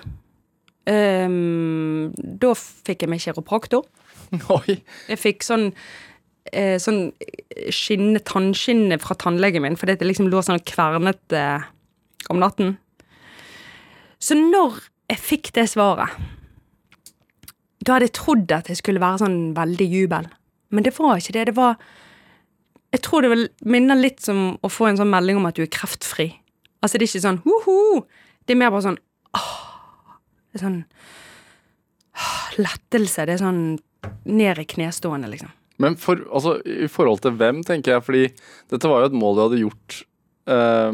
[0.87, 3.83] Um, da fikk jeg meg kiropraktor.
[4.61, 4.79] Oi.
[5.11, 5.71] Jeg fikk sånn
[6.51, 7.11] eh, sånn
[7.73, 11.67] skinne, tannskinne fra tannlegen min, fordi det liksom lå sånn kvernet eh,
[12.31, 12.75] om natten.
[14.21, 14.79] Så når
[15.11, 16.13] jeg fikk det svaret,
[17.81, 20.29] da hadde jeg trodd at det skulle være sånn veldig jubel.
[20.71, 21.47] Men det var ikke det.
[21.49, 21.81] Det var
[22.91, 25.61] Jeg tror det vel minner litt som å få en sånn melding om at du
[25.63, 26.25] er kreftfri.
[26.83, 28.01] Altså, det er ikke sånn ho-ho.
[28.43, 28.97] Det er mer bare sånn
[29.37, 29.53] åh.
[30.51, 30.81] Det er sånn
[32.59, 33.25] lettelse.
[33.25, 33.61] Det er sånn
[34.27, 35.53] ned i knestående, liksom.
[35.81, 38.23] Men for, altså, i forhold til hvem, tenker jeg, fordi
[38.71, 39.97] dette var jo et mål du hadde gjort
[40.51, 40.91] uh,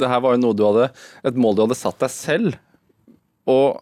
[0.00, 0.90] det, her var jo noe du hadde
[1.28, 2.60] Et mål du hadde satt deg selv.
[3.50, 3.80] Og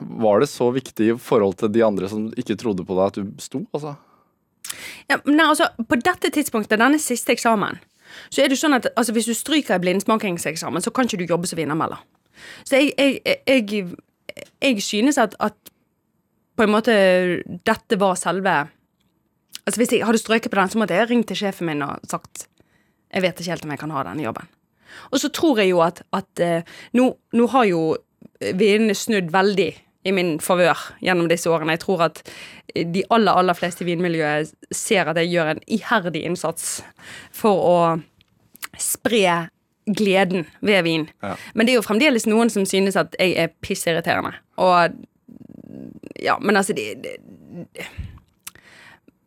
[0.00, 3.18] var det så viktig i forhold til de andre som ikke trodde på deg, at
[3.18, 3.96] du sto, altså?
[5.10, 7.80] Ja, nei, altså, på dette tidspunktet, denne siste eksamen,
[8.30, 11.32] så er det sånn at altså, hvis du stryker i blindsmakingseksamen, så kan ikke du
[11.32, 12.02] jobbe som vinnermelder.
[12.68, 13.90] Så jeg, jeg, jeg,
[14.62, 15.69] jeg synes at, at
[16.60, 16.94] på en måte
[17.64, 18.60] dette var selve
[19.60, 22.00] Altså Hvis jeg hadde strøket på den, så måtte jeg ringt til sjefen min og
[22.08, 22.46] sagt
[23.10, 24.46] jeg vet ikke helt om jeg kan ha denne jobben.
[25.10, 27.80] Og så tror jeg jo at, at eh, nå, nå har jo
[28.38, 29.70] vinene snudd veldig
[30.06, 31.74] i min favør gjennom disse årene.
[31.76, 32.22] Jeg tror at
[32.74, 36.78] de aller, aller fleste i vinmiljøet ser at jeg gjør en iherdig innsats
[37.36, 37.78] for å
[38.80, 39.50] spre
[39.90, 41.08] gleden ved vin.
[41.22, 41.34] Ja.
[41.54, 44.36] Men det er jo fremdeles noen som synes at jeg er pissirriterende.
[44.60, 44.96] Og
[46.20, 47.16] Ja, men altså de, de,
[47.76, 47.86] de.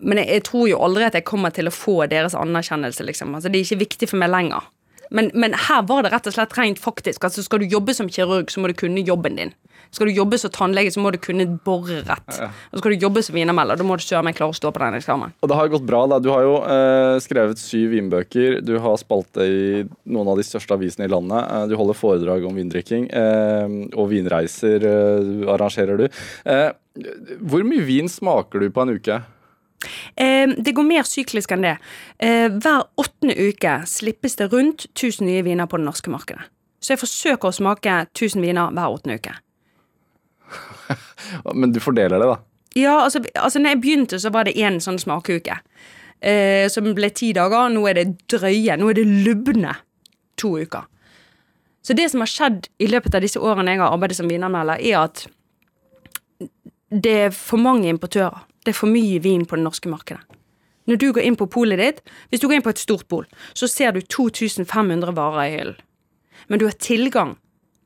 [0.04, 3.36] Men jeg, jeg tror jo aldri at jeg kommer til å få deres anerkjennelse, liksom.
[3.36, 4.68] Altså, det er ikke viktig for meg lenger.
[5.14, 7.24] Men, men her var det rett og slett rent faktisk.
[7.24, 9.54] Altså, skal du jobbe som kirurg, så må du kunne jobben din.
[9.94, 12.38] Skal du jobbe som tannlege, så må du kunne bore rett.
[12.74, 14.82] Og skal du jobbe som vinermelder, da må du søren meg klare å stå på
[14.82, 15.36] den eksamen.
[15.44, 16.04] Og det har gått bra.
[16.10, 16.18] da.
[16.24, 18.58] Du har jo eh, skrevet syv vinbøker.
[18.66, 21.46] Du har spalte i noen av de største avisene i landet.
[21.46, 23.06] Eh, du holder foredrag om vindrikking.
[23.14, 26.08] Eh, og vinreiser eh, arrangerer du.
[26.50, 26.72] Eh,
[27.46, 29.22] hvor mye vin smaker du på en uke?
[30.16, 31.78] Det går mer syklisk enn det.
[32.24, 36.46] Eh, hver åttende uke slippes det rundt 1000 nye viner på det norske markedet.
[36.84, 39.36] Så jeg forsøker å smake 1000 viner hver åttende uke.
[41.60, 42.40] Men du fordeler det, da.
[42.74, 45.60] Ja, altså, altså når jeg begynte, så var det én sånn smakeuke.
[46.24, 47.70] Eh, som ble ti dager.
[47.74, 48.78] Nå er det drøye.
[48.80, 49.76] Nå er det lubne
[50.40, 50.88] to uker.
[51.84, 54.80] Så det som har skjedd i løpet av disse årene jeg har arbeidet som vinanmelder,
[54.80, 55.26] er at
[56.94, 58.46] det er for mange importører.
[58.64, 60.24] Det er for mye vin på det norske markedet.
[60.88, 63.28] Når du går inn på polet ditt, hvis du går inn på et stort pol,
[63.56, 65.78] så ser du 2500 varer i hyllen.
[66.48, 67.38] Men du har tilgang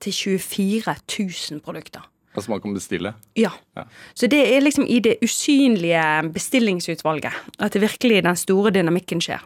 [0.02, 2.06] til 24 000 produkter.
[2.38, 3.16] Altså man kan bestille.
[3.40, 3.50] Ja.
[3.76, 3.88] Ja.
[4.14, 6.04] Så det er liksom i det usynlige
[6.36, 9.42] bestillingsutvalget at det virkelig den store dynamikken skjer.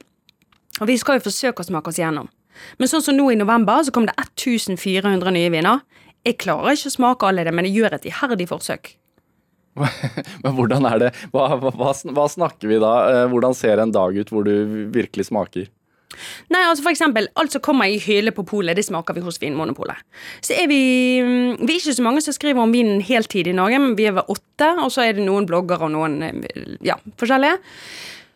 [0.82, 2.27] Og vi skal jo forsøke å smake oss gjennom.
[2.80, 5.86] Men sånn som nå i november, så kom det 1400 nye viner.
[6.27, 8.97] Jeg klarer ikke å smake alle det, men jeg gjør et iherdig forsøk.
[10.43, 11.10] Men hvordan er det?
[11.32, 12.89] Hva, hva, hva snakker vi da?
[13.08, 14.51] Eh, Hvordan ser en dag ut hvor du
[14.91, 15.69] virkelig smaker?
[16.52, 19.39] Nei, altså for eksempel, alt som kommer i hylle på polet, det smaker vi hos
[19.41, 20.00] Vinmonopolet.
[20.43, 20.82] Så er vi
[21.24, 24.08] mm, Vi er ikke så mange som skriver om vinen heltid i Norge, men vi
[24.10, 27.60] er ved åtte, og så er det noen blogger og noen eh, ja, forskjellige.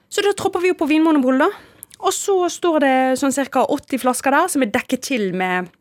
[0.10, 1.72] Så da tropper vi opp på Vinmonopolet, da.
[2.06, 3.64] Og så står det sånn ca.
[3.72, 5.72] 80 flasker der som er dekket til med,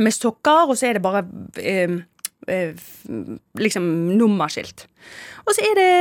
[0.00, 1.22] med sokker, og så er det bare
[1.60, 2.00] eh,
[2.48, 2.88] eh,
[3.60, 3.86] liksom
[4.18, 4.86] nummerskilt.
[5.42, 5.92] Og så er det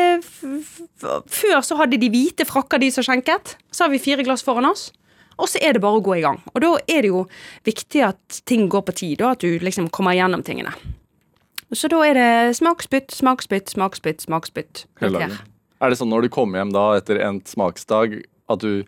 [1.02, 3.56] Før så hadde de hvite frakker, de som skjenket.
[3.74, 4.92] Så har vi fire glass foran oss.
[5.40, 6.40] Og så er det bare å gå i gang.
[6.54, 7.26] Og da er det jo
[7.68, 10.74] viktig at ting går på tid, og at du liksom kommer gjennom tingene.
[11.72, 14.86] Så da er det smaksbytt, smaksbytt, smaksbytt, smaksbytt.
[15.02, 18.20] Er det sånn når du kommer hjem da etter endt smaksdag,
[18.52, 18.84] at du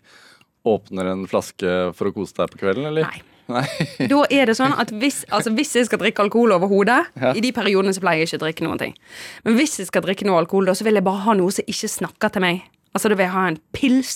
[0.68, 3.08] åpner en flaske for å kose deg på kvelden, eller?
[3.08, 3.22] Nei.
[3.44, 3.64] Nei.
[4.08, 7.34] Da er det sånn at hvis, altså hvis jeg skal drikke alkohol over hodet Ja.
[7.36, 8.94] I de periodene så pleier jeg ikke å drikke noen ting.
[9.44, 11.68] Men hvis jeg skal drikke noe alkohol, da så vil jeg bare ha noe som
[11.68, 12.62] ikke snakker til meg.
[12.96, 14.14] Altså Da vil jeg ha en pils.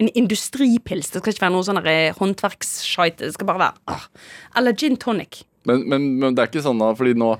[0.00, 1.10] En industripils.
[1.12, 2.18] Det skal ikke være noe sånn håndverksshite.
[2.20, 3.26] håndverksskite.
[3.26, 4.06] Det skal bare være åh.
[4.56, 5.42] Eller gin tonic.
[5.68, 7.34] Men, men, men det er ikke sånn da, fordi nå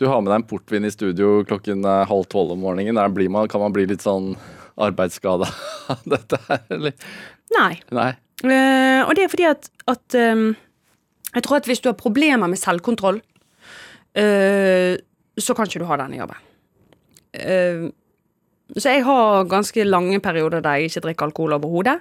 [0.00, 2.96] du har med deg en portvin i studio klokken er halv tolv om morgenen.
[3.28, 4.32] Man, kan man bli litt sånn
[4.80, 5.50] arbeidsskada
[5.92, 7.10] av dette her, eller?
[7.52, 7.74] Nei.
[7.92, 8.10] Nei.
[8.40, 10.54] Uh, og det er fordi at, at um,
[11.34, 13.20] Jeg tror at hvis du har problemer med selvkontroll,
[14.16, 14.94] uh,
[15.36, 16.46] så kan ikke du ha denne jobben.
[17.30, 17.84] Eh,
[18.76, 21.98] Så jeg har ganske lange perioder der jeg ikke drikker alkohol overhodet.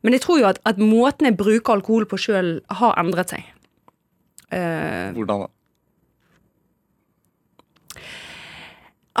[0.00, 3.48] Men jeg tror jo at, at måten jeg bruker alkohol på sjøl, har endret seg.
[4.50, 5.50] Uh, Hvordan da?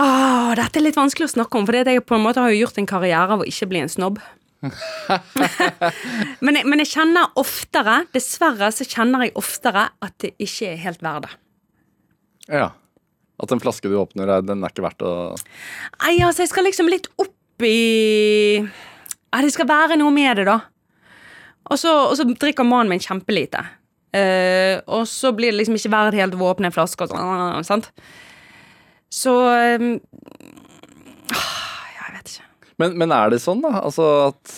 [0.00, 2.62] ah, dette er litt vanskelig å snakke om, for jeg på en måte har jo
[2.62, 4.20] gjort en karriere av å ikke bli en snobb.
[6.44, 10.82] men, jeg, men jeg kjenner oftere, dessverre så kjenner jeg oftere at det ikke er
[10.84, 11.36] helt verdt det.
[12.50, 12.68] Ja.
[13.40, 15.12] At en flaske du åpner, er- den er ikke verdt å
[16.02, 20.46] Nei, altså, jeg skal liksom litt opp i ja, Det skal være noe med det,
[20.48, 20.58] da.
[21.70, 23.60] Og så, og så drikker mannen min kjempelite.
[24.10, 27.62] Uh, og så blir det liksom ikke verdt helt å åpne en flaske og sånn,
[27.68, 27.90] sant.
[29.10, 29.30] Så
[29.78, 29.92] um,
[31.30, 32.48] Jeg vet ikke.
[32.82, 33.76] men, men er det sånn, da?
[33.84, 34.56] Altså at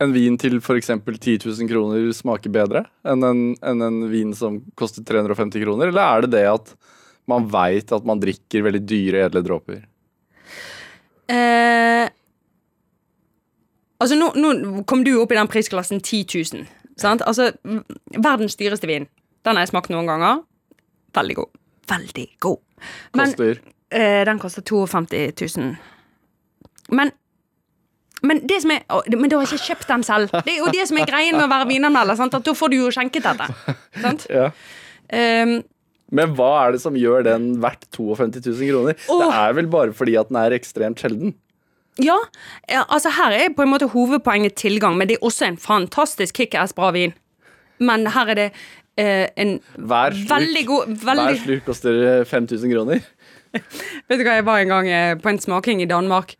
[0.00, 0.92] en vin til f.eks.
[0.94, 5.90] 10 000 kroner smaker bedre enn en, enn en vin som koster 350 kroner?
[5.90, 6.72] Eller er det det at
[7.30, 9.84] man veit at man drikker veldig dyre, edle dråper?
[11.28, 12.08] Eh,
[14.00, 16.24] altså, nå, nå kom du opp i den prisklassen 10
[16.56, 16.68] 000.
[16.98, 17.22] Sant?
[17.28, 17.52] Altså,
[18.16, 19.08] verdens dyreste vin.
[19.46, 20.42] Den har jeg smakt noen ganger.
[21.16, 21.58] Veldig god.
[21.88, 22.64] Veldig god.
[23.16, 23.60] Men Koster
[23.90, 25.76] eh, den koster 52 000.
[26.88, 27.10] Men
[28.22, 28.80] men det som er,
[29.14, 30.32] men du har ikke kjøpt den selv.
[30.42, 32.18] Det er jo det som er greien med å være vinanmelder.
[32.18, 33.74] At da får du jo skjenket dette.
[34.02, 34.24] Sant?
[34.26, 34.48] ja.
[35.14, 35.60] Um,
[36.14, 38.96] Men hva er det som gjør den verdt 52 000 kroner?
[38.96, 41.34] Det er vel bare fordi at den er ekstremt sjelden?
[41.98, 42.16] Ja,
[42.86, 46.72] altså her er på en måte hovedpoenget tilgang, men det er også en fantastisk kickass
[46.76, 47.14] bra vin.
[47.82, 48.48] Men her er det
[48.98, 53.02] eh, en Hver sluk, veldig god hver veldig, sluk koster eh, 5000 kroner.
[54.08, 56.34] Vet du hva, jeg var en gang eh, på en smaking i Danmark.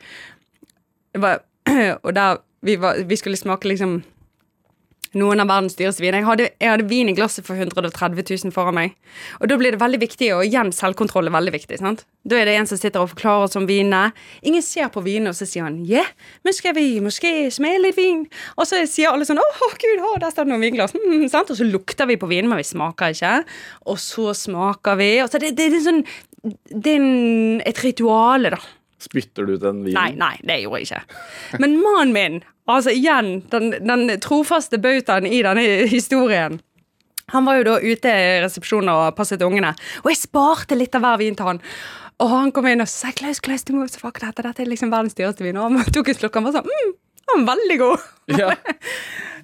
[1.19, 1.43] Var,
[2.07, 4.01] og der vi, var, vi skulle smake liksom
[5.17, 6.21] noen av verdens dyreste viner.
[6.21, 8.95] Jeg hadde, jeg hadde vin i glasset for 130 000 foran meg.
[9.41, 11.79] Og da blir det veldig viktig, og igjen selvkontroll er veldig viktig.
[11.81, 12.05] sant?
[12.29, 14.13] Da er det en som sitter og forklarer oss om vinene.
[14.47, 16.05] Ingen ser på vinene, og så sier han ja,
[16.45, 18.25] men skal vi måske smake litt vin?
[18.57, 20.97] Og så sier alle sånn åh, gud, oh, der står det noen vinglass.
[20.99, 21.53] Mm, sant?
[21.53, 23.37] Og så lukter vi på vinen, men vi smaker ikke.
[23.89, 25.13] Og så smaker vi.
[25.25, 26.03] Og så det, det, det er sånn
[26.69, 28.61] Det er en, et rituale, da.
[28.99, 29.99] Spytter du ut den vinen?
[29.99, 31.59] Nei, nei, det gjorde jeg ikke.
[31.63, 36.59] Men mannen min, altså igjen, den, den trofaste bautaen i denne historien
[37.31, 41.05] Han var jo da ute i resepsjonen og passet ungene, og jeg sparte litt av
[41.05, 41.61] hver vin til han.
[42.19, 44.43] Og han kom inn og sa Klaus, Klaus, du må smake dette.
[44.43, 45.59] Dette er liksom verdens dyreste vin.
[45.61, 46.95] Og han tok en slurk og var sånn mm,
[47.29, 48.07] den var veldig god.
[48.29, 48.51] Ja.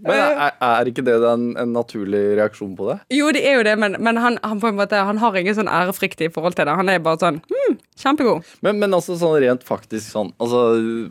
[0.05, 2.97] Men er, er ikke det en, en naturlig reaksjon på det?
[3.17, 5.57] Jo, det er jo det, men, men han, han, på en måte, han har ingen
[5.57, 6.75] sånn ærefrykt i forhold til det.
[6.77, 8.51] Han er bare sånn hmm, kjempegod.
[8.67, 10.61] Men, men altså sånn rent faktisk sånn altså,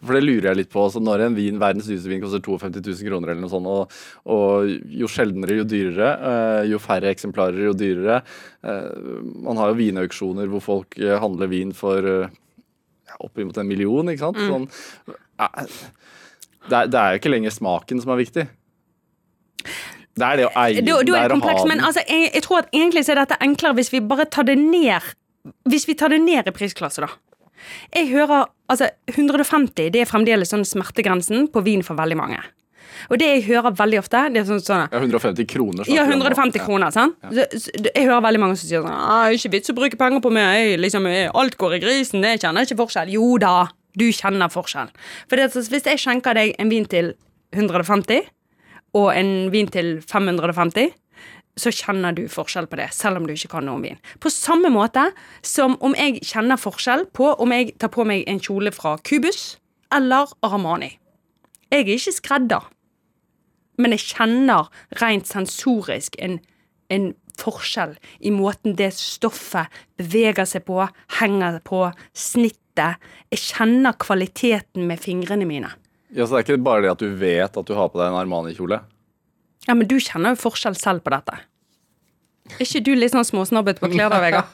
[0.04, 0.84] For det lurer jeg litt på.
[0.86, 3.98] Altså, når en vin, verdens dyreste vin koster 52 000 kroner, eller noe sånt, og,
[4.30, 6.14] og jo sjeldnere, jo dyrere.
[6.30, 8.22] eh, jo færre eksemplarer, jo dyrere.
[8.62, 8.94] Eh,
[9.50, 12.40] man har jo vinauksjoner hvor folk eh, handler vin for uh,
[13.24, 14.40] oppimot en million, ikke sant?
[14.48, 14.70] Sånn,
[15.42, 15.76] eh,
[16.70, 18.46] det, er, det er jo ikke lenger smaken som er viktig.
[20.14, 21.70] Det er det å eie Da, den, da er det det er å ha komplekst,
[21.70, 24.46] men altså, jeg, jeg tror at egentlig så er dette enklere hvis vi bare tar
[24.50, 25.14] det ned
[25.70, 27.10] Hvis vi tar det ned i prisklasse, da.
[27.96, 32.40] Jeg hører Altså, 150 det er fremdeles sånn smertegrensen på vin for veldig mange.
[33.12, 35.84] Og det jeg hører veldig ofte, det er sånn, sånn Ja, 150 kroner.
[35.84, 36.30] ja, snakker vi om nå.
[36.32, 37.18] 150 kroner, sant?
[37.28, 40.24] Så, så, jeg hører veldig mange som sier sånn «Ah, 'Ikke vits å bruke penger
[40.24, 43.14] på meg, jeg, liksom, jeg, alt går i grisen, jeg kjenner ikke forskjell'.
[43.14, 43.68] Jo da,
[44.00, 44.92] du kjenner forskjell.
[45.30, 47.14] For det, hvis jeg skjenker deg en vin til
[47.54, 48.26] 150,
[48.98, 50.94] og en vin til 550,
[51.58, 54.00] så kjenner du forskjell på det, selv om du ikke kan noe om vin.
[54.22, 55.06] På samme måte
[55.46, 59.60] som om jeg kjenner forskjell på om jeg tar på meg en kjole fra Cubus
[59.94, 60.96] eller Armani.
[61.70, 62.66] Jeg er ikke skredder,
[63.82, 64.70] men jeg kjenner
[65.02, 66.40] rent sensorisk en,
[66.94, 70.84] en forskjell i måten det stoffet beveger seg på,
[71.20, 71.88] henger på,
[72.74, 73.00] snittet.
[73.32, 75.72] Jeg kjenner kvaliteten med fingrene mine.
[76.14, 78.12] Ja, så det er ikke bare det at du vet at du har på deg
[78.12, 78.82] en Armani-kjole?
[79.68, 81.40] Ja, men du kjenner jo forskjell selv på dette.
[82.52, 84.50] Er ikke du litt sånn småsnobbet på klær da, Vegard?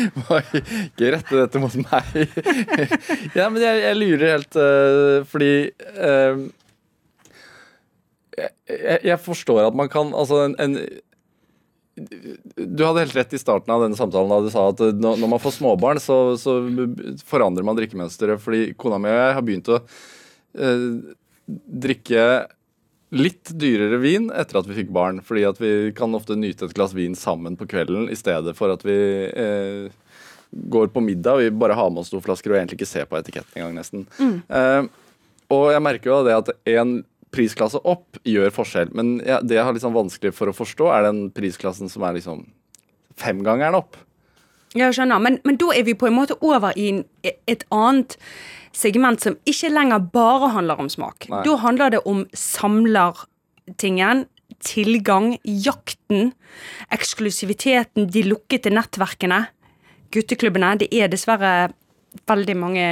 [0.88, 2.14] Ikke rette dette mot meg.
[3.36, 5.50] ja, men jeg, jeg lurer helt uh, fordi
[6.00, 6.46] uh,
[8.40, 10.80] jeg, jeg forstår at man kan Altså, en, en
[11.96, 15.22] Du hadde helt rett i starten av denne samtalen da du sa at øh, når,
[15.32, 16.58] man får småbarn, så, så
[17.24, 18.42] forandrer man drikkemønsteret.
[18.42, 20.84] Fordi kona mi og jeg har begynt å eh,
[21.86, 22.26] drikke
[23.16, 25.22] litt dyrere vin etter at vi fikk barn.
[25.24, 28.74] Fordi at vi kan ofte nyte et glass vin sammen på kvelden i stedet for
[28.74, 28.98] at vi
[29.32, 29.88] eh,
[30.50, 33.08] går på middag og vi bare har med oss to flasker og egentlig ikke ser
[33.08, 34.06] på etiketten engang, nesten.
[34.20, 34.82] Eh,
[35.52, 36.98] og jeg merker jo det at en
[37.36, 38.90] prisklasse opp gjør forskjell.
[38.96, 42.16] Men ja, det jeg har sånn vanskelig for å forstå, er den prisklassen som er
[42.18, 42.46] liksom
[43.20, 43.98] femgangeren opp.
[44.76, 45.22] Jeg skjønner.
[45.22, 46.90] Men, men da er vi på en måte over i
[47.24, 48.16] et annet
[48.76, 51.28] segment som ikke lenger bare handler om smak.
[51.32, 51.42] Nei.
[51.46, 54.26] Da handler det om samlertingen,
[54.64, 56.32] tilgang, jakten,
[56.94, 59.46] eksklusiviteten, de lukkede nettverkene,
[60.14, 60.76] gutteklubbene.
[60.82, 61.72] Det er dessverre
[62.28, 62.86] veldig mange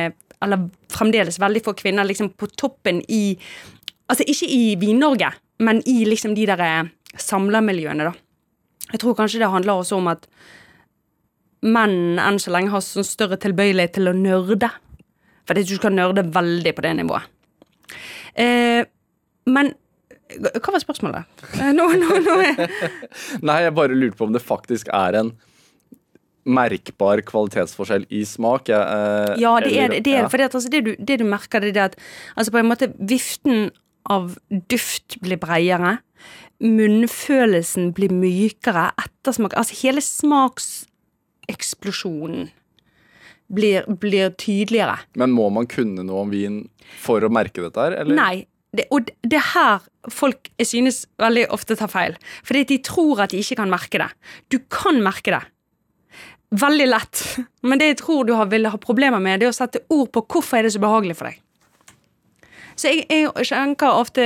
[0.45, 3.39] Eller fremdeles veldig få kvinner liksom på toppen i
[4.11, 5.31] Altså ikke i Vin-Norge,
[5.65, 8.13] men i liksom de der eh, samlermiljøene, da.
[8.93, 10.27] Jeg tror kanskje det handler også om at
[11.65, 14.69] menn enn så lenge har sånn større tilbøyelighet til å nerde.
[15.49, 17.33] For du skal nerde veldig på det nivået.
[18.35, 18.85] Eh,
[19.49, 19.73] men
[20.35, 21.43] hva var spørsmålet?
[21.61, 22.37] Eh, nå, nå, nå
[23.49, 25.35] Nei, jeg bare lurte på om det faktisk er en
[26.45, 28.69] merkbar kvalitetsforskjell i smak.
[28.69, 30.03] Jeg, eh, Ja, det er det.
[30.05, 30.33] det, er, det.
[30.33, 31.99] Fordi at, altså, det, du, det du merker, det er det at
[32.37, 33.71] altså, på en måte viften
[34.11, 34.37] av
[34.71, 35.99] duft blir bredere.
[36.65, 38.91] Munnfølelsen blir mykere.
[39.01, 42.49] Ettersmak Altså hele smakseksplosjonen
[43.55, 44.99] blir, blir tydeligere.
[45.21, 46.63] Men må man kunne noe om vin
[47.01, 48.17] for å merke dette her, eller?
[48.17, 48.47] Nei.
[48.75, 49.81] Det, og det- det er her
[50.11, 52.17] folk jeg synes veldig ofte tar feil.
[52.43, 54.11] Fordi de tror at de ikke kan merke det.
[54.51, 55.43] Du kan merke det.
[56.53, 57.39] Veldig lett.
[57.63, 60.11] Men det jeg tror du har, vil ha problemer med, det er å sette ord
[60.13, 61.41] på hvorfor er det så behagelig for deg.
[62.75, 64.25] Så jeg, jeg skjenker ofte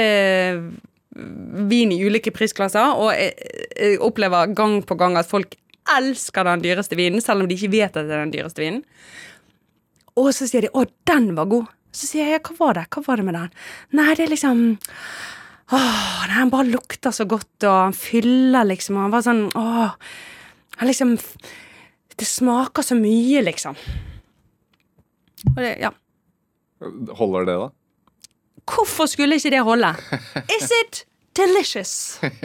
[1.69, 3.33] vin i ulike prisklasser, og jeg,
[3.75, 5.57] jeg opplever gang på gang at folk
[5.99, 8.85] elsker den dyreste vinen, selv om de ikke vet at det er den dyreste vinen.
[10.19, 11.69] Og så sier de 'Å, den var god'.
[11.93, 13.51] Så sier jeg 'Hva var det Hva var det med den?'
[13.93, 14.79] Nei, det er liksom
[15.71, 19.95] Åh, han bare lukter så godt, og han fyller liksom, og han bare sånn Åh.
[20.79, 21.19] Han liksom
[22.19, 23.77] Det smaker så mye, liksom.
[25.55, 25.91] Og det, ja.
[27.15, 27.69] Holder det, da?
[28.69, 29.93] Hvorfor skulle ikke det holde?
[30.59, 31.05] Is it
[31.39, 31.93] delicious?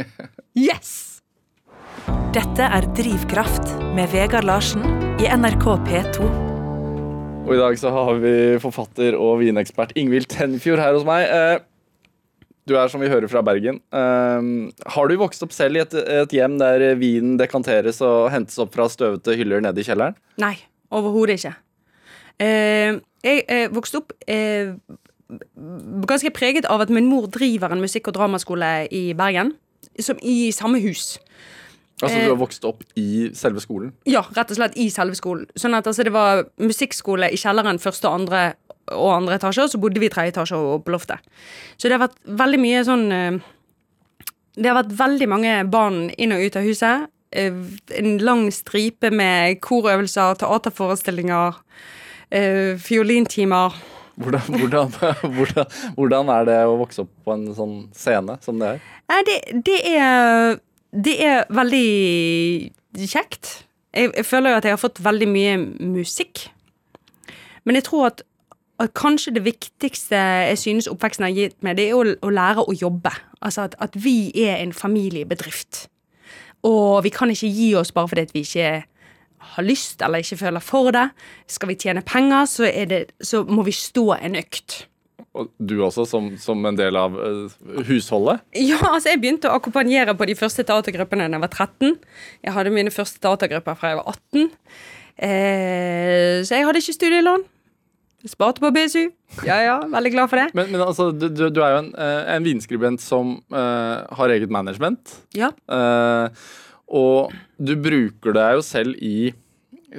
[0.54, 1.20] Yes!
[2.34, 4.84] Dette er Drivkraft med Vegard Larsen
[5.22, 6.28] i NRK P2.
[7.44, 11.26] Og i dag så har vi forfatter og vinekspert Ingvild Tenfjord her hos meg.
[11.26, 11.64] Eh,
[12.70, 13.82] Du er som vi hører fra Bergen.
[13.92, 14.46] Eh,
[14.94, 18.72] Har du vokst opp selv i et, et hjem der vinen dekanteres og hentes opp
[18.78, 20.16] fra støvete hyller nede i kjelleren?
[20.40, 20.56] Nei,
[20.94, 21.56] overhodet ikke.
[22.40, 24.72] Eh, jeg eh, vokste opp eh,
[26.08, 29.54] ganske preget av at min mor driver en musikk- og dramaskole i Bergen.
[30.00, 31.20] Som i samme hus.
[32.02, 32.24] Altså Eh.
[32.26, 33.94] du har vokst opp i selve skolen?
[34.06, 35.46] Ja, rett og slett i selve skolen.
[35.56, 38.54] Sånn at altså, det var musikkskole i kjelleren første og andre
[38.92, 41.20] og andre etasje, og så bodde vi i tredje etasje og på loftet.
[41.78, 43.40] Så det har vært veldig mye sånn eh,
[44.56, 47.08] Det har vært veldig mange barn inn og ut av huset.
[47.32, 47.52] Eh,
[47.98, 51.56] En lang stripe med korøvelser, teaterforestillinger,
[52.32, 53.74] eh, fiolintimer.
[54.16, 54.92] Hvordan, hvordan,
[55.36, 55.66] hvordan,
[55.98, 59.24] hvordan er det å vokse opp på en sånn scene som det er?
[59.26, 60.60] Det, det er
[60.94, 63.66] Det er veldig kjekt.
[63.94, 66.52] Jeg, jeg føler jo at jeg har fått veldig mye musikk.
[67.66, 68.22] Men jeg tror at,
[68.78, 72.68] at kanskje det viktigste jeg synes oppveksten har gitt meg, det er å, å lære
[72.68, 73.10] å jobbe.
[73.42, 75.88] Altså at, at vi er en familiebedrift.
[76.64, 78.84] Og vi kan ikke gi oss bare fordi vi ikke
[79.56, 81.10] har lyst eller ikke føler for det.
[81.52, 84.84] Skal vi tjene penger, så, er det, så må vi stå en økt.
[85.34, 87.54] Og du også, som, som en del av uh,
[87.88, 88.44] husholdet?
[88.54, 91.96] Ja, altså jeg begynte å akkompagnere på de første teatergruppene da jeg var 13.
[92.46, 94.52] Jeg hadde mine første teatergrupper fra jeg var 18.
[95.14, 97.48] Eh, så jeg hadde ikke studielån.
[98.30, 99.10] Sparte på BSU.
[99.44, 100.54] Ja, ja, veldig glad for det.
[100.56, 104.54] Men, men altså, du, du er jo en, eh, en vinskribent som uh, har eget
[104.54, 105.18] management.
[105.36, 105.50] Ja.
[105.68, 106.46] Eh,
[106.90, 109.32] og du bruker deg jo selv i,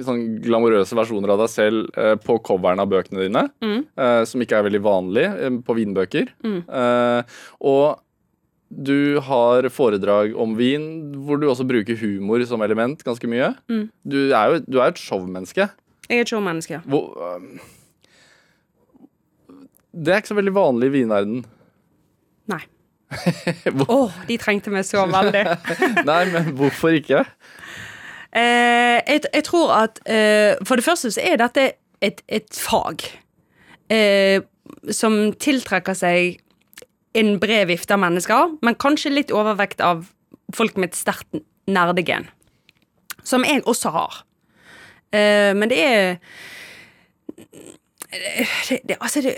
[0.03, 4.57] sånn glamorøse versjoner av deg selv eh, på coveren av bøkene dine, eh, som ikke
[4.59, 6.33] er veldig vanlig eh, på vinbøker.
[6.43, 8.01] Eh, og
[8.75, 10.85] du har foredrag om vin
[11.23, 13.53] hvor du også bruker humor som element ganske mye.
[14.03, 15.69] Du er jo du er et showmenneske.
[16.09, 16.81] Jeg er et showmenneske.
[16.89, 17.59] Hvor, øhm,
[19.95, 21.45] det er ikke så veldig vanlig i vinverdenen.
[22.51, 22.59] Nei.
[23.95, 25.43] Å, de trengte meg så veldig.
[26.09, 27.23] Nei, men hvorfor ikke?
[28.35, 31.69] Eh, jeg, jeg tror at eh, For det første så er dette
[32.03, 33.05] et, et fag
[33.93, 34.41] eh,
[34.91, 36.41] som tiltrekker seg
[37.15, 40.03] en bred vifte av mennesker, men kanskje litt overvekt av
[40.55, 41.39] folk med et sterkt
[41.71, 42.27] nerdegen.
[43.23, 44.19] Som jeg også har.
[45.15, 46.17] Eh, men det er
[48.69, 49.37] det, det, altså det,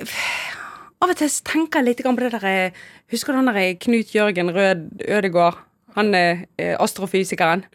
[0.97, 2.77] Av og til tenker jeg litt på det der eh,
[3.13, 5.59] Husker du han der eh, Knut Jørgen Rød Ødegård?
[5.97, 7.65] Han er eh, astrofysikeren.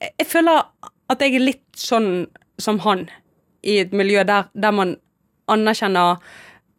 [0.00, 0.64] Jeg, føler
[1.08, 2.26] at jeg er litt sånn
[2.60, 3.06] som han,
[3.64, 4.96] i et miljø der, der man
[5.52, 6.16] anerkjenner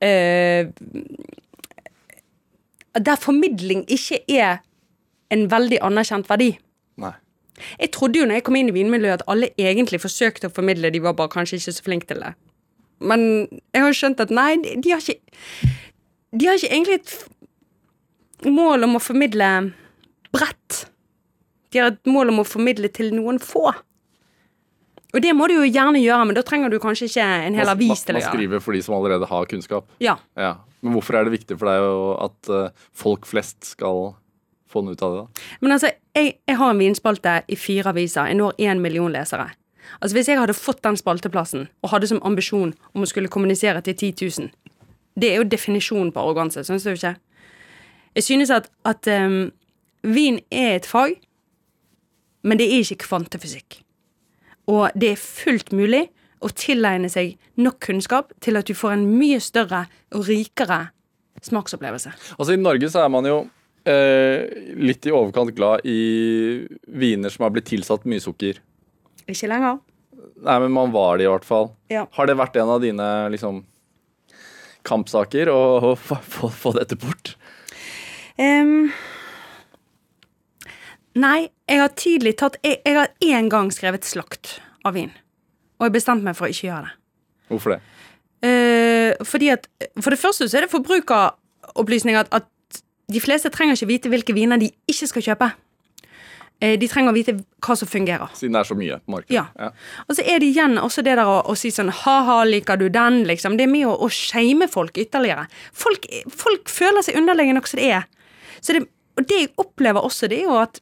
[0.01, 0.69] eh,
[2.97, 4.63] Der formidling ikke er
[5.33, 6.55] en veldig anerkjent verdi.
[6.97, 7.13] Nei.
[7.81, 10.93] Jeg trodde jo når jeg kom inn i vinmiljøet at alle egentlig forsøkte å formidle,
[10.93, 12.33] de var bare kanskje ikke så flinke til det.
[12.99, 13.21] Men
[13.73, 15.21] jeg har jo skjønt at nei, de, de har ikke
[16.37, 19.49] De har ikke egentlig et mål om å formidle
[20.35, 20.83] bredt.
[21.73, 23.71] De har et mål om å formidle til noen få.
[25.15, 27.71] Og det må du jo gjerne gjøre, men da trenger du kanskje ikke en hel
[27.71, 28.35] avis til man, å man gjøre det.
[28.35, 29.87] skriver for de som allerede har kunnskap.
[30.03, 30.17] Ja.
[30.37, 30.53] Ja.
[30.83, 31.85] Men hvorfor er det viktig for deg
[32.27, 34.11] at eh, folk flest skal
[34.69, 35.23] få noe ut av det?
[35.23, 35.47] da?
[35.63, 38.29] Men altså, jeg, jeg har en vinspalte i fire aviser.
[38.29, 39.47] Jeg når én million lesere.
[39.97, 43.81] Altså, Hvis jeg hadde fått den spalteplassen og hadde som ambisjon om å skulle kommunisere
[43.87, 44.75] til 10 000
[45.17, 47.15] Det er jo definisjonen på arroganse, syns du ikke?
[48.17, 49.51] Jeg synes at, at um,
[50.05, 51.17] vin er et fag,
[52.45, 53.81] men det er ikke kvantefysikk.
[54.69, 56.07] Og det er fullt mulig
[56.43, 60.87] å tilegne seg nok kunnskap til at du får en mye større og rikere
[61.45, 62.13] smaksopplevelse.
[62.37, 63.39] Altså I Norge så er man jo
[63.87, 64.45] eh,
[64.77, 68.61] litt i overkant glad i viner som har blitt tilsatt mye sukker.
[69.27, 69.79] Ikke lenger?
[70.37, 71.71] Nei, men man var det i hvert fall.
[71.93, 72.05] Ja.
[72.13, 73.63] Har det vært en av dine liksom
[74.87, 77.35] kampsaker og få, få, få dette bort?
[78.37, 78.91] Um,
[81.17, 85.09] nei, jeg har tidlig tatt Jeg, jeg har én gang skrevet slakt av vin.
[85.79, 86.93] Og jeg bestemte meg for å ikke gjøre det.
[87.49, 87.79] Hvorfor det?
[88.45, 89.65] Uh, fordi at
[89.97, 94.35] For det første så er det forbrukeropplysninger at, at de fleste trenger ikke vite hvilke
[94.35, 95.49] viner de ikke skal kjøpe.
[96.59, 98.31] Eh, de trenger å vite hva som fungerer.
[98.37, 99.35] Siden det er så mye på markedet.
[99.35, 99.69] Ja.
[100.07, 102.87] Og så er det igjen også det der å, å si sånn ha-ha, liker du
[102.93, 103.59] den, liksom.
[103.59, 105.45] Det er med å, å shame folk ytterligere.
[105.85, 108.09] Folk, folk føler seg underlegne nok som det er.
[108.57, 108.87] Så det,
[109.19, 110.81] og det jeg opplever også, det er jo at,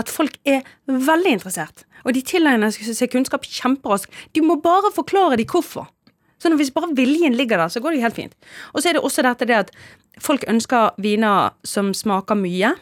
[0.00, 1.84] at folk er veldig interessert.
[2.08, 4.08] Og de tilegner seg kunnskap kjemperaskt.
[4.32, 5.90] Du må bare forklare dem hvorfor.
[6.40, 8.36] Sånn at Hvis bare viljen ligger der, så går det helt fint.
[8.72, 9.74] Og så er det også dette det at
[10.24, 12.78] folk ønsker viner som smaker mye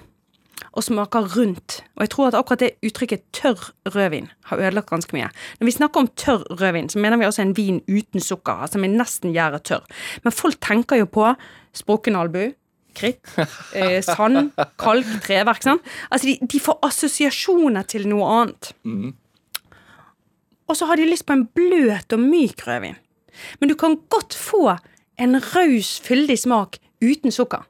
[0.72, 1.82] og smaker rundt.
[1.96, 5.28] Og jeg tror at akkurat det uttrykket tørr rødvin har ødelagt ganske mye.
[5.60, 8.78] Når vi snakker om tørr rødvin, så mener vi også en vin uten sukker, altså
[8.78, 9.86] med nesten gjæret tørr.
[10.24, 11.32] Men folk tenker jo på
[11.76, 12.50] sprukken albu,
[12.98, 13.22] kritt,
[13.78, 15.62] eh, sand, kalk, treverk.
[15.62, 15.82] Sant?
[16.10, 18.72] Altså de, de får assosiasjoner til noe annet.
[20.68, 22.98] Og så har de lyst på en bløt og myk rødvin.
[23.60, 24.76] Men du kan godt få
[25.18, 27.64] en raus, fyldig smak uten sukker.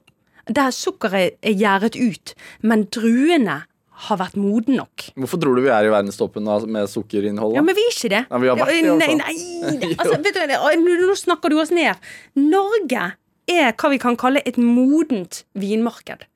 [0.48, 2.34] Der sukkeret er gjæret ut,
[2.64, 3.62] men druene
[4.08, 5.08] har vært moden nok.
[5.18, 7.56] Hvorfor tror du vi er i verdenstoppen med sukkerinnhold?
[7.58, 8.24] Ja, men vi er ikke det.
[8.30, 9.72] Ja, vært det, Nei, altså.
[9.74, 12.10] nei, altså, vet du, nå snakker du oss ned.
[12.38, 13.10] Norge
[13.48, 16.28] er hva vi kan kalle et modent vinmarked.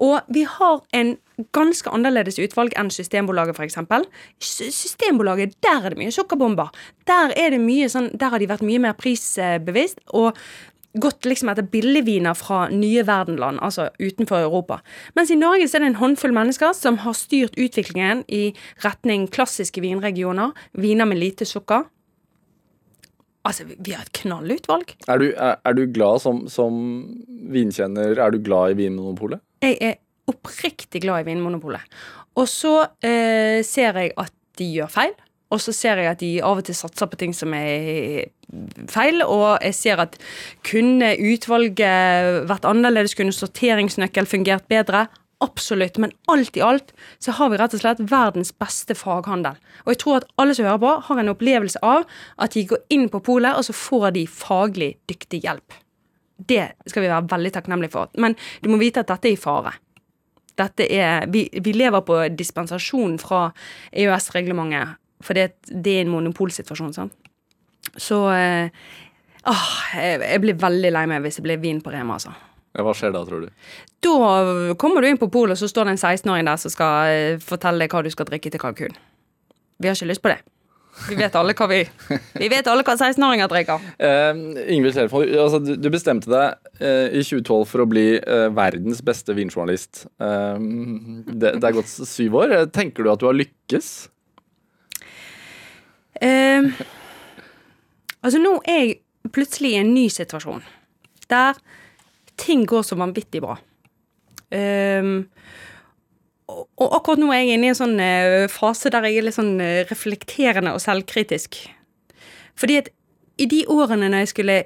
[0.00, 1.16] Og vi har en
[1.56, 3.78] ganske annerledes utvalg enn Systembolaget, f.eks.
[4.40, 6.70] Systembolaget, der er det mye sukkerbomber.
[7.08, 10.00] Der, er det mye sånn, der har de vært mye mer prisbevisst.
[10.12, 10.38] og
[10.98, 14.80] gått liksom etter billigviner fra nye verdenland, altså utenfor Europa.
[15.14, 18.48] Mens i Norge så er det en håndfull mennesker som har styrt utviklingen i
[18.82, 21.84] retning klassiske vinregioner, viner med lite sukker.
[23.46, 24.96] Altså, vi- har et knallutvalg.
[25.08, 26.74] Er, du, er, er du glad som, som
[27.50, 29.40] vinkjenner Er du glad i Vinmonopolet?
[29.62, 29.94] Jeg er
[30.28, 31.80] oppriktig glad i Vinmonopolet.
[32.36, 35.14] Og så eh, ser jeg at de gjør feil.
[35.50, 38.30] Og så ser jeg at de av og til satser på ting som er
[38.90, 39.22] feil.
[39.26, 40.18] Og jeg ser at
[40.66, 45.08] kunne utvalget vært annerledes, kunne sorteringsnøkkel fungert bedre?
[45.40, 45.98] Absolutt.
[45.98, 49.58] Men alt i alt så har vi rett og slett verdens beste faghandel.
[49.86, 52.04] Og jeg tror at alle som hører på, har en opplevelse av
[52.36, 55.78] at de går inn på polet, og så får de faglig dyktig hjelp.
[56.36, 58.12] Det skal vi være veldig takknemlige for.
[58.20, 59.74] Men du må vite at dette er i fare.
[60.60, 63.46] Er, vi, vi lever på dispensasjon fra
[63.96, 66.94] EØS-reglementet, for det, det er en monopolsituasjon.
[66.96, 67.16] sant?
[67.96, 68.70] Så eh,
[69.48, 69.66] åh,
[69.96, 72.18] jeg, jeg blir veldig lei meg hvis det blir vin på Rema.
[72.18, 72.34] altså.
[72.76, 73.50] Ja, hva skjer da, tror du?
[74.04, 77.10] Da kommer du inn på polet, og så står det en 16-åring der som skal
[77.10, 78.96] eh, fortelle deg hva du skal drikke til kalkun.
[79.80, 80.40] Vi har ikke lyst på det.
[81.08, 81.78] Vi vet alle hva vi
[82.42, 83.84] Vi vet alle hva 16-åringer drikker.
[84.02, 84.40] Uh,
[84.74, 89.34] Ingvild Kjellfold, altså, du, bestemte deg uh, i 2012 for å bli uh, verdens beste
[89.36, 90.04] vinjournalist.
[90.20, 90.58] Uh,
[91.30, 92.56] det, det er gått syv år.
[92.74, 93.92] Tenker du at du har lykkes?
[96.20, 96.82] Eh,
[98.20, 100.62] altså, nå er jeg plutselig i en ny situasjon.
[101.30, 101.58] Der
[102.40, 103.58] ting går så vanvittig bra.
[104.52, 105.10] Eh,
[106.50, 109.28] og, og akkurat nå er jeg inne i en sånn eh, fase der jeg er
[109.28, 111.60] litt sånn eh, reflekterende og selvkritisk.
[112.58, 112.90] Fordi at
[113.40, 114.56] i de årene når jeg skulle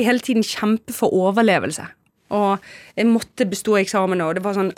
[0.00, 1.84] hele tiden kjempe for overlevelse
[2.30, 2.62] og
[2.96, 4.72] jeg måtte bestå eksamen, og det var sånn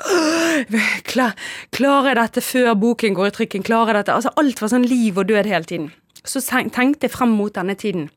[1.11, 1.37] klar,
[1.75, 3.67] Klarer jeg dette før boken går i trykken?
[3.67, 4.19] Klarer jeg dette?
[4.19, 5.89] Altså Alt var sånn liv og død hele tiden.
[6.25, 8.11] Så tenkte jeg frem mot denne tiden.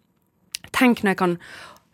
[0.75, 1.37] Tenk når jeg kan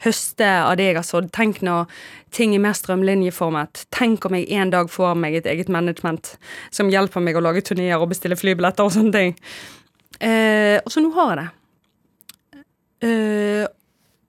[0.01, 1.29] høste av det jeg har sådd.
[1.35, 1.91] Tenk når
[2.33, 3.85] ting er mer strømlinjeformet.
[3.93, 6.35] Tenk om jeg en dag får meg et eget management
[6.73, 9.35] som hjelper meg å lage turneer og bestille flybilletter og sånne ting.
[10.21, 11.49] Eh, og så nå har jeg det.
[13.01, 13.63] Eh,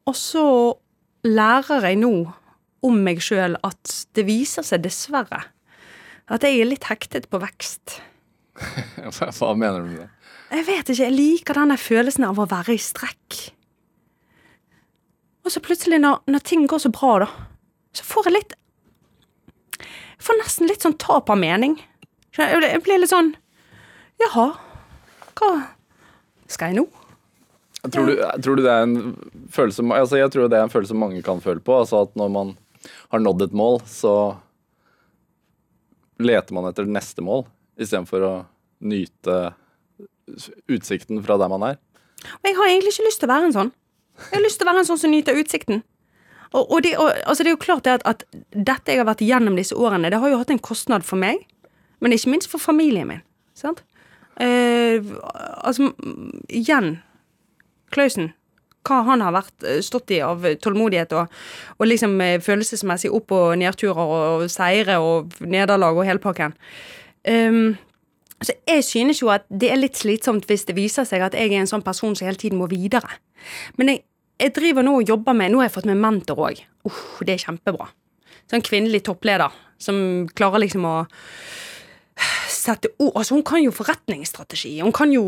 [0.09, 0.47] og så
[1.29, 2.15] lærer jeg nå
[2.83, 5.45] om meg sjøl at det viser seg dessverre
[6.33, 7.99] at jeg er litt hektet på vekst.
[9.17, 10.09] Hva, mener du med det?
[10.53, 13.39] Jeg vet ikke, jeg liker denne følelsen av å være i strekk.
[15.43, 17.29] Og så plutselig, når, når ting går så bra, da,
[17.97, 18.59] så får jeg litt
[19.83, 21.75] Jeg får nesten litt sånn tap av mening.
[22.39, 23.35] Jeg blir litt sånn
[24.23, 24.53] Jaha,
[25.41, 25.53] hva
[26.53, 26.87] skal jeg nå?
[27.91, 28.99] Tror du, tror du det er en
[29.51, 31.81] følelse altså Jeg tror det er en følelse mange kan føle på.
[31.83, 32.53] Altså at når man
[33.13, 34.15] har nådd et mål, så
[36.23, 37.47] leter man etter neste mål
[37.81, 38.33] istedenfor å
[38.87, 39.39] nyte
[40.71, 41.79] utsikten fra der man er.
[42.39, 43.73] Og jeg har egentlig ikke lyst til å være en sånn.
[44.29, 45.83] Jeg har lyst til å være en sånn som nyter utsikten.
[46.53, 49.25] Og, og, det, og altså det er jo klart at, at dette jeg har vært
[49.25, 51.47] gjennom disse årene, det har jo hatt en kostnad for meg,
[52.05, 53.25] men ikke minst for familien min.
[53.57, 53.81] Sant?
[54.41, 55.01] Eh,
[55.65, 55.93] altså,
[56.49, 56.97] igjen
[57.93, 58.31] Klausen.
[58.87, 61.31] Hva han har vært, eh, stått i av tålmodighet og,
[61.79, 66.57] og liksom eh, følelsesmessig opp- og nedturer og seire og nederlag og hele pakken.
[67.23, 67.77] Um,
[68.43, 71.53] så jeg synes jo at det er litt slitsomt hvis det viser seg at jeg
[71.53, 73.21] er en sånn person som hele tiden må videre.
[73.79, 74.03] Men jeg,
[74.43, 76.65] jeg driver nå og jobber med Nå har jeg fått med mentor òg.
[76.83, 77.93] Uh, det er kjempebra.
[78.51, 80.97] Sånn kvinnelig toppleder som klarer liksom å
[82.63, 85.23] sette ord Altså, hun kan jo forretningsstrategi, hun kan jo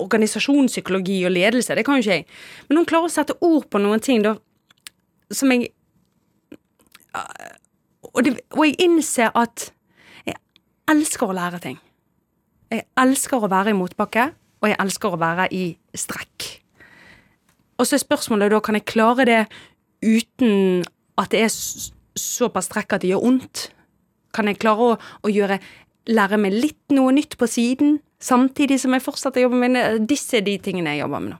[0.00, 2.26] organisasjonspsykologi og ledelse, det kan jo ikke jeg.
[2.68, 4.36] Men hun klarer å sette ord på noen ting da
[5.32, 5.70] som jeg
[8.12, 9.70] og, det, og jeg innser at
[10.26, 10.36] jeg
[10.90, 11.78] elsker å lære ting.
[12.72, 15.64] Jeg elsker å være i motbakke, og jeg elsker å være i
[15.96, 16.48] strekk.
[17.76, 19.40] Og så er spørsmålet da, kan jeg klare det
[20.04, 20.84] uten
[21.20, 21.52] at det er
[22.16, 23.66] såpass strekk at det gjør vondt?
[24.36, 25.60] Kan jeg klare å, å gjøre,
[26.06, 29.84] lære meg litt noe nytt på siden, samtidig som jeg fortsetter å jobbe med det?
[30.10, 31.38] Disse er de tingene jeg jobber med nå.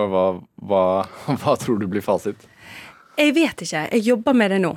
[0.00, 0.24] Og hva,
[0.68, 0.84] hva,
[1.42, 2.48] hva tror du blir fasit?
[3.18, 4.72] Jeg vet ikke, jeg jobber med det nå.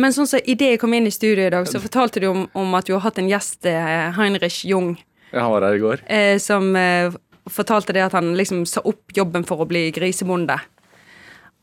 [0.00, 2.28] Men sånn som så idet jeg kom inn i studio i dag, så fortalte du
[2.30, 4.94] om, om at du har hatt en gjest, eh, Heinrich Jung,
[5.32, 6.00] Ja, han var her i går.
[6.08, 7.12] eh, som eh,
[7.50, 10.56] fortalte det at han liksom sa opp jobben for å bli grisebonde.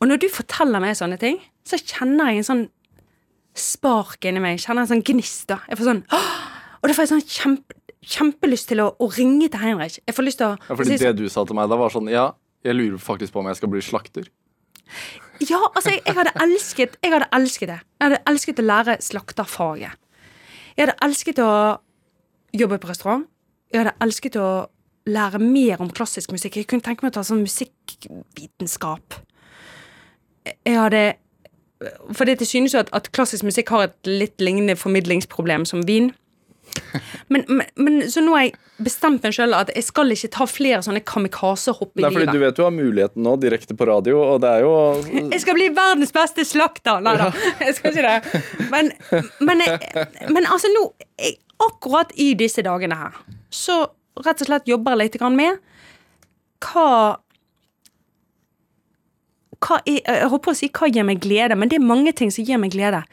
[0.01, 2.63] Og når du forteller meg sånne ting, så kjenner jeg en sånn
[3.57, 4.59] spark inni meg.
[4.61, 5.47] Kjenner en sånn gnist.
[5.49, 5.57] da.
[5.69, 6.48] Jeg får sånn «Åh!»
[6.81, 7.75] Og da får jeg sånn kjempe,
[8.09, 9.99] kjempelyst til å, å ringe til Heinrich.
[10.07, 11.75] Jeg får lyst til å Ja, fordi si sånn- det du sa til meg da,
[11.75, 12.31] var sånn Ja,
[12.63, 14.29] jeg lurer faktisk på om jeg skal bli slakter.
[15.39, 17.79] Ja, altså, jeg, jeg hadde elsket Jeg hadde elsket det.
[17.99, 19.91] Jeg hadde elsket å lære slakterfaget.
[20.77, 21.51] Jeg hadde elsket å
[22.55, 23.27] jobbe på restaurant.
[23.71, 24.49] Jeg hadde elsket å
[25.09, 26.57] lære mer om klassisk musikk.
[26.57, 29.19] Jeg kunne tenke meg å ta sånn musikkvitenskap.
[30.65, 31.03] Jeg hadde
[32.11, 36.09] For det synes jo at, at klassisk musikk har et litt lignende formidlingsproblem som vin.
[37.29, 40.47] Men, men, men så nå har jeg bestemt meg sjøl at jeg skal ikke ta
[40.49, 42.33] flere sånne kamikazehopp i er fordi livet.
[42.33, 44.73] du vet du har muligheten nå, direkte på radio, og det er jo
[45.33, 47.03] Jeg skal bli verdens beste slakter!
[47.05, 47.29] Nei da,
[47.67, 48.41] jeg skal ikke det.
[48.73, 48.91] Men,
[49.45, 49.63] men,
[50.31, 50.89] men altså nå
[51.19, 53.15] jeg, Akkurat i disse dagene her,
[53.51, 53.81] så
[54.23, 55.57] rett og slett jobber jeg litt med
[56.63, 57.19] hva
[59.69, 62.33] hva jeg, jeg håper å si hva gir meg glede, men det er mange ting
[62.33, 63.03] som gir meg glede.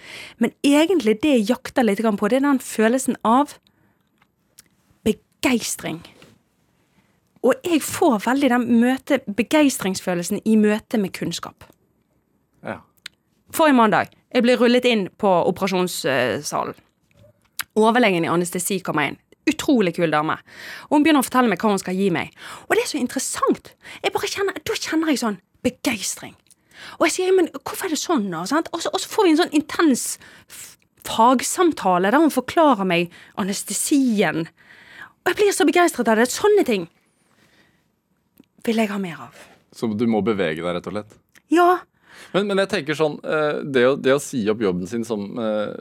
[0.43, 3.59] Men egentlig det jeg jakter litt på, det er den følelsen av
[5.05, 6.01] begeistring.
[7.47, 11.69] Og jeg får veldig den møte, begeistringsfølelsen i møte med kunnskap.
[12.65, 12.81] ja.
[13.55, 16.75] Forrige mandag jeg ble rullet inn på operasjonssalen.
[17.77, 19.19] Overlegen i anestesi kommer inn.
[19.47, 20.35] Utrolig kul dame.
[20.89, 22.33] Og hun begynner å fortelle meg hva hun skal gi meg.
[22.67, 23.71] Og det er så interessant.
[24.03, 26.35] Jeg bare kjenner, Da kjenner jeg sånn begeistring.
[26.99, 28.45] Og jeg sier, men hvorfor er det sånn, da?
[28.49, 28.69] Sant?
[28.73, 30.07] Og, så, og så får vi en sånn intens
[31.07, 34.47] fagsamtale der hun forklarer meg anestesien.
[35.25, 36.29] Og jeg blir så begeistret av det.
[36.33, 36.89] Sånne ting
[38.67, 39.45] vil jeg ha mer av.
[39.77, 41.21] Så du må bevege deg, rett og slett.
[41.53, 41.77] Ja,
[42.33, 45.27] Men, men jeg tenker sånn eh, det å, det å si opp jobben sin som
[45.39, 45.75] eh,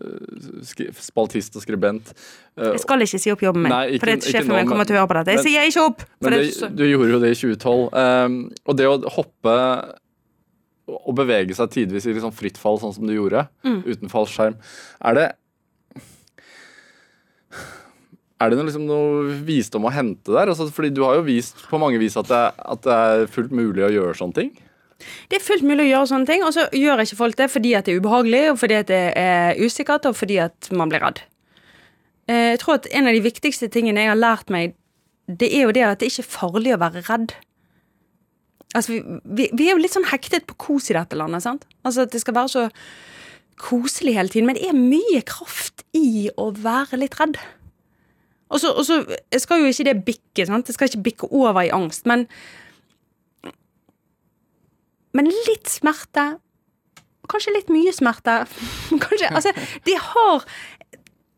[0.99, 4.51] spaltist og skribent eh, Jeg skal ikke si opp jobben min, Nei, ikke- for sjefen
[4.51, 5.31] min kommer til å høre på dette.
[5.31, 6.03] Jeg men- sier ikke opp!
[6.19, 7.87] Det, det, du gjorde jo det i 2012.
[8.03, 8.37] ehm,
[8.67, 9.55] og det å hoppe
[10.87, 13.81] og bevege seg tidvis i liksom fritt fall, sånn som du gjorde, Mm.
[13.85, 14.55] uten fallskjerm,
[15.03, 15.31] er det
[18.41, 20.49] Er det noe, liksom, noe visdom å hente der?
[20.51, 23.53] Altså, fordi du har jo vist på mange vis at det, at det er fullt
[23.55, 24.49] mulig å gjøre sånne ting.
[25.29, 27.71] det er fullt mulig å gjøre sånne ting, og så gjør ikke folk det fordi
[27.75, 30.99] at det er ubehagelig, og fordi at det er usikkert, og fordi at man blir
[31.03, 31.21] redd.
[32.27, 34.75] Eh, Jeg tror at en av de viktigste tingene jeg har lært meg,
[35.27, 37.33] det er jo det at det ikke er farlig å være redd.
[38.75, 41.63] Altså, vi, vi, vi er jo litt sånn hektet på kos i dette landet, sant?
[41.87, 42.65] Altså at det skal være så
[43.61, 44.49] koselig hele tiden.
[44.49, 47.39] Men det er mye kraft i å være litt redd.
[48.53, 48.99] Og så
[49.41, 50.67] skal jo ikke det bikke, sant?
[50.67, 52.27] Det skal ikke bikke over i angst, men
[55.15, 56.41] Men litt smerte,
[57.31, 58.33] kanskje litt mye smerte
[59.05, 59.53] Kanskje Altså,
[59.87, 60.43] det har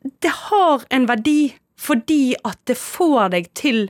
[0.02, 3.84] Det har en verdi fordi at det får deg til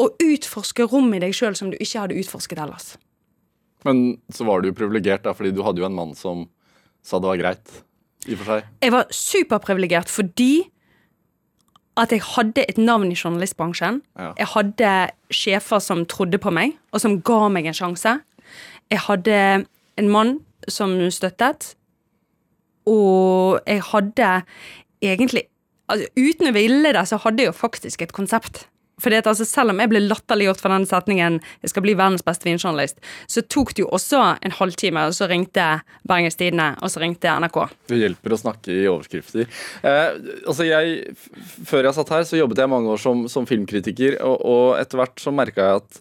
[0.00, 2.94] å utforske rom i deg sjøl som du ikke hadde utforsket ellers.
[3.84, 6.46] Men så var du jo privilegert, da, fordi du hadde jo en mann som
[7.04, 7.80] sa det var greit.
[8.28, 8.68] I og for seg.
[8.84, 10.52] Jeg var superprivilegert fordi
[12.00, 14.00] at jeg hadde et navn i journalistbransjen.
[14.18, 14.30] Ja.
[14.38, 14.92] Jeg hadde
[15.34, 18.18] sjefer som trodde på meg, og som ga meg en sjanse.
[18.92, 19.36] Jeg hadde
[20.00, 20.38] en mann
[20.68, 21.74] som støttet,
[22.88, 24.28] og jeg hadde
[25.04, 25.44] egentlig
[25.90, 28.64] altså, Uten å ville det, så hadde jeg jo faktisk et konsept.
[29.00, 32.24] Fordi at altså, Selv om jeg ble latterliggjort for den setningen 'jeg skal bli verdens
[32.24, 36.90] beste vinjournalist', så tok det jo også en halvtime, og så ringte Bergens Tidende, og
[36.90, 37.58] så ringte NRK.
[37.88, 39.48] Det hjelper å snakke i overskrifter.
[39.82, 40.10] Eh,
[40.46, 41.16] altså jeg,
[41.66, 45.00] før jeg satt her, så jobbet jeg mange år som, som filmkritiker, og, og etter
[45.00, 46.00] hvert så merka jeg at,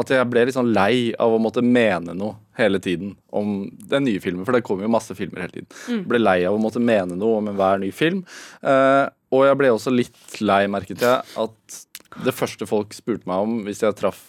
[0.00, 4.04] at jeg ble litt sånn lei av å måtte mene noe hele tiden om den
[4.04, 6.04] nye filmen, for det kommer jo masse filmer hele tiden.
[6.08, 8.24] Ble lei av å måtte mene noe om enhver ny film.
[8.62, 11.80] Eh, og jeg ble også litt lei, merket jeg, at
[12.24, 14.20] det første folk spurte meg om hvis jeg traff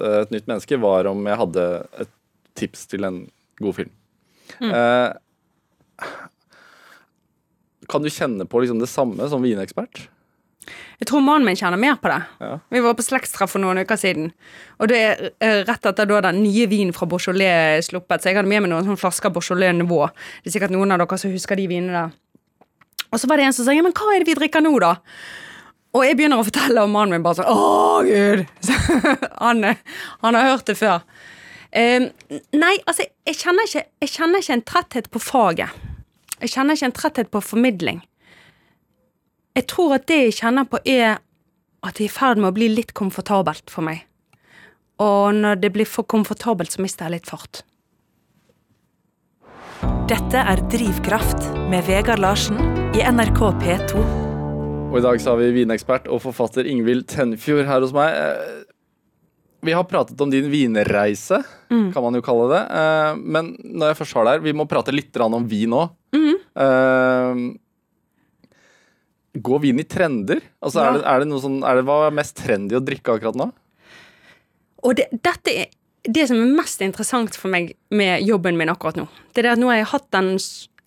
[0.00, 1.66] eh, et nytt menneske, var om jeg hadde
[2.04, 2.12] et
[2.58, 3.22] tips til en
[3.62, 3.94] god film.
[4.58, 5.10] Eh,
[7.88, 10.08] kan du kjenne på liksom det samme som vinekspert?
[10.98, 12.18] Jeg tror mannen min kjenner mer på det.
[12.42, 12.58] Ja.
[12.74, 14.32] Vi var på slektstreff for noen uker siden.
[14.82, 18.40] Og det er eh, rett etter da den nye vinen fra Beaujolais sluppet, så jeg
[18.40, 20.02] hadde med meg noen sånne flasker Beaujolais Nivå.
[20.42, 22.16] Det er sikkert noen av dere som husker de vinene der.
[23.08, 24.74] Og så var det en som sa ja, men hva er det vi drikker nå,
[24.82, 24.96] da?
[25.96, 28.44] Og jeg begynner å fortelle, og mannen min bare sånn Å, gud!
[28.64, 28.76] Så
[29.44, 29.64] han,
[30.24, 31.06] han har hørt det før.
[31.72, 32.08] Eh,
[32.56, 35.86] nei, altså, jeg kjenner, ikke, jeg kjenner ikke en tretthet på faget.
[36.38, 38.02] Jeg kjenner ikke en tretthet på formidling.
[39.58, 41.18] Jeg tror at det jeg kjenner på, er
[41.82, 44.04] at det er i ferd med å bli litt komfortabelt for meg.
[45.02, 47.62] Og når det blir for komfortabelt, så mister jeg litt fart.
[50.08, 52.58] Dette er Drivkraft med Vegard Larsen
[52.96, 54.27] i NRK P2.
[54.88, 58.14] Og i dag så har vi vinekspert og forfatter Ingvild Tenfjord her hos meg.
[58.16, 58.64] Eh,
[59.66, 62.60] Vi har pratet om din vinreise, kan man jo kalle det.
[62.70, 65.90] Eh, Men når jeg først har deg her, vi må prate litt om vin òg.
[69.38, 70.40] Går vin i trender?
[70.62, 70.88] Altså, Ja.
[70.88, 73.36] er, det, er det noe sånn, er det hva er mest trendy å drikke akkurat
[73.36, 73.52] nå?
[74.84, 75.66] Og det, dette er
[76.08, 79.06] det som er mest interessant for meg med jobben min akkurat nå.
[79.34, 80.38] Det er det at nå har jeg hatt den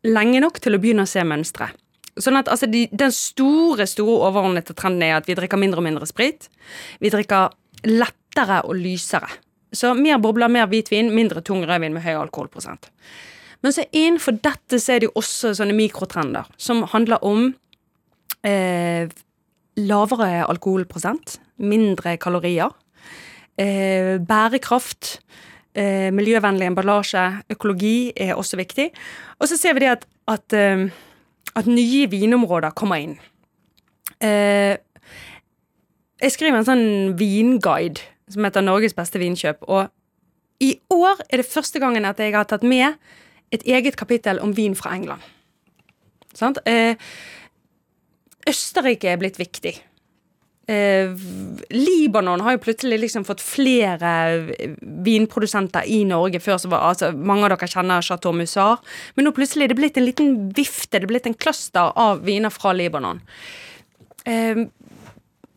[0.04, 1.70] lenge nok til å begynne å se mønstre.
[2.20, 5.88] Sånn at altså, de, Den store store overordnede trenden er at vi drikker mindre og
[5.88, 6.50] mindre sprit.
[7.00, 7.54] Vi drikker
[7.88, 9.30] lettere og lysere.
[9.72, 12.90] Så mer bobler, mer hvitvin, mindre tung rødvin med høy alkoholprosent.
[13.62, 17.52] Men så innenfor dette så er det jo også sånne mikrotrender som handler om
[18.48, 19.08] eh,
[19.80, 22.74] lavere alkoholprosent, mindre kalorier,
[23.58, 25.20] eh, bærekraft,
[25.76, 28.92] eh, miljøvennlig emballasje, økologi er også viktig.
[29.40, 30.90] Og så ser vi det at, at, eh,
[31.56, 33.18] at nye vinområder kommer inn.
[34.22, 34.78] Eh,
[36.22, 36.88] jeg skriver en sånn
[37.20, 39.90] vinguide som heter Norges beste vinkjøp, og
[40.62, 43.00] i år er det første gangen at jeg har tatt med
[43.52, 45.24] et eget kapittel om vin fra England.
[46.38, 46.62] Sant?
[46.70, 46.96] Eh,
[48.48, 49.74] Østerrike er blitt viktig.
[50.72, 51.12] Eh,
[51.70, 54.12] Libanon har jo plutselig liksom fått flere
[55.04, 56.40] vinprodusenter i Norge.
[56.40, 58.80] Før så var altså, Mange av dere kjenner Chateau Musar.
[59.16, 62.24] Men nå plutselig er det blitt en liten vifte, det er blitt en cluster av
[62.28, 63.20] viner fra Libanon.
[64.30, 64.64] Eh,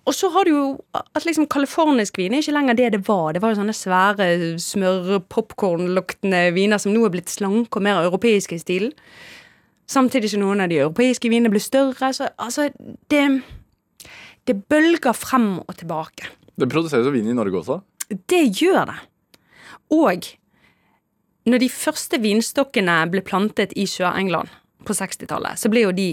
[0.04, 3.32] og så har du jo at liksom californisk vin er ikke lenger det det var.
[3.32, 4.26] Det var jo sånne svære
[4.60, 8.92] smør-popkornluktende viner som nå er blitt slanke og mer europeiske i stilen.
[9.88, 12.12] Samtidig som noen av de europeiske vinene blir større.
[12.12, 12.68] Så altså,
[13.12, 13.22] det,
[14.48, 16.30] det bølger frem og tilbake.
[16.54, 17.80] Det produseres jo vin i Norge også.
[18.30, 18.98] Det gjør det.
[19.94, 20.28] Og
[21.48, 24.52] når de første vinstokkene ble plantet i Sør-England
[24.84, 26.08] på 60-tallet, så ble jo de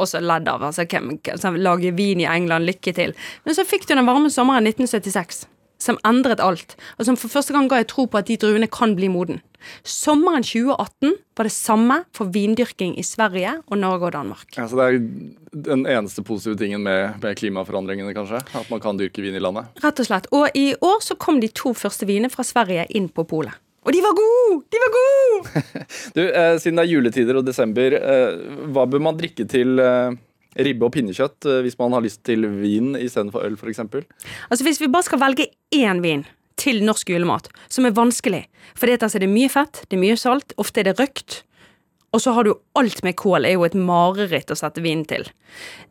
[0.00, 0.64] også ledd av.
[0.66, 3.14] Altså, hvem som lager vin i England, lykke til.
[3.44, 5.44] Men så fikk du den varme sommeren 1976,
[5.84, 6.76] som endret alt.
[6.98, 9.42] Og som for første gang ga jeg tro på at de druene kan bli moden.
[9.88, 14.50] Sommeren 2018 var det samme for vindyrking i Sverige og Norge og Danmark.
[14.58, 14.98] Ja, så det er
[15.70, 18.42] den eneste positive tingen med, med klimaforandringene, kanskje.
[18.60, 19.70] At man kan dyrke vin i landet.
[19.84, 20.28] Rett og slett.
[20.36, 23.56] Og i år så kom de to første vinene fra Sverige inn på polet.
[23.84, 24.62] Og de var gode!
[24.72, 25.64] De var gode!
[26.16, 28.38] Du, eh, Siden det er juletider og desember, eh,
[28.72, 30.14] hva bør man drikke til eh,
[30.56, 33.82] ribbe og pinnekjøtt eh, hvis man har lyst til vin istedenfor øl, f.eks.?
[34.50, 36.24] Altså Hvis vi bare skal velge én vin
[36.60, 38.44] til norsk julemat, som er vanskelig.
[38.78, 41.42] For det, altså, det er mye fett, det er mye salt, ofte er det røkt.
[42.14, 45.26] Og så har du alt med kål, er jo et mareritt å sette vin til.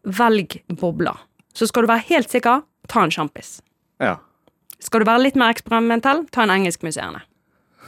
[0.08, 1.20] Velg bobler.
[1.54, 3.58] Så skal du være helt sikker, ta en sjampis.
[4.02, 4.18] Ja.
[4.84, 7.26] Skal du være litt mer eksperimentell, ta en engelskmuseerne.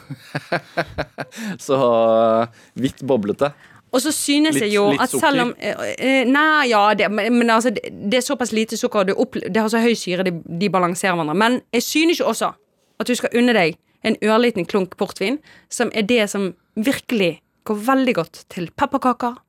[1.66, 3.54] Så uh, hvitt boblete.
[3.96, 7.50] Og så synes Litt- jeg jo at selv om eh, eh, Nei, ja, det, men,
[7.50, 10.70] altså, det, er såpass lite sukker, det, opp, det har så høy syre, de, de
[10.72, 11.38] balanserer hverandre.
[11.40, 12.52] Men jeg synes jo også
[13.00, 15.40] at du skal unne deg en ørliten klunk portvin,
[15.72, 19.40] som er det som virkelig går veldig godt til pepperkaker,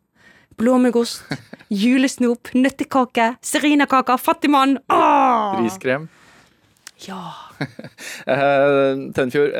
[0.57, 1.26] blåmuggost,
[1.82, 4.78] julesnop, nøttekake, serinakaker, fattigmann.
[4.88, 5.59] Åh!
[5.64, 6.09] Riskrem.
[7.09, 7.22] Ja.
[8.26, 9.55] Eh, Tenfjord,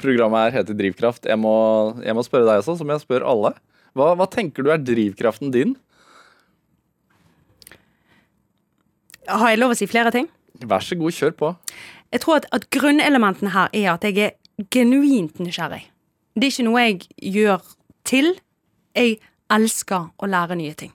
[0.00, 1.28] programmet her heter Drivkraft.
[1.30, 1.54] Jeg må,
[2.02, 3.52] jeg må spørre deg også, som jeg spør alle.
[3.94, 5.76] Hva, hva tenker du er drivkraften din?
[9.30, 10.26] Har jeg lov å si flere ting?
[10.64, 11.52] Vær så god, kjør på.
[12.14, 15.84] Jeg tror at, at grunnelementene her er at jeg er genuint nysgjerrig.
[16.34, 17.00] Det er ikke noe jeg
[17.34, 17.70] gjør
[18.06, 18.34] til.
[18.94, 19.16] Jeg
[19.54, 20.92] elsker å lære nye ting.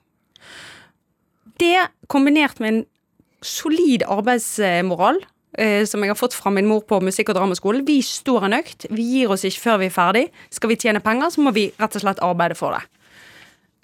[1.60, 2.82] Det kombinert med en
[3.44, 5.20] solid arbeidsmoral,
[5.84, 7.82] som jeg har fått fra min mor på musikk- og dramaskolen.
[7.84, 8.86] Vi står en økt.
[8.90, 10.22] Vi gir oss ikke før vi er ferdig.
[10.50, 12.84] Skal vi tjene penger, så må vi rett og slett arbeide for det.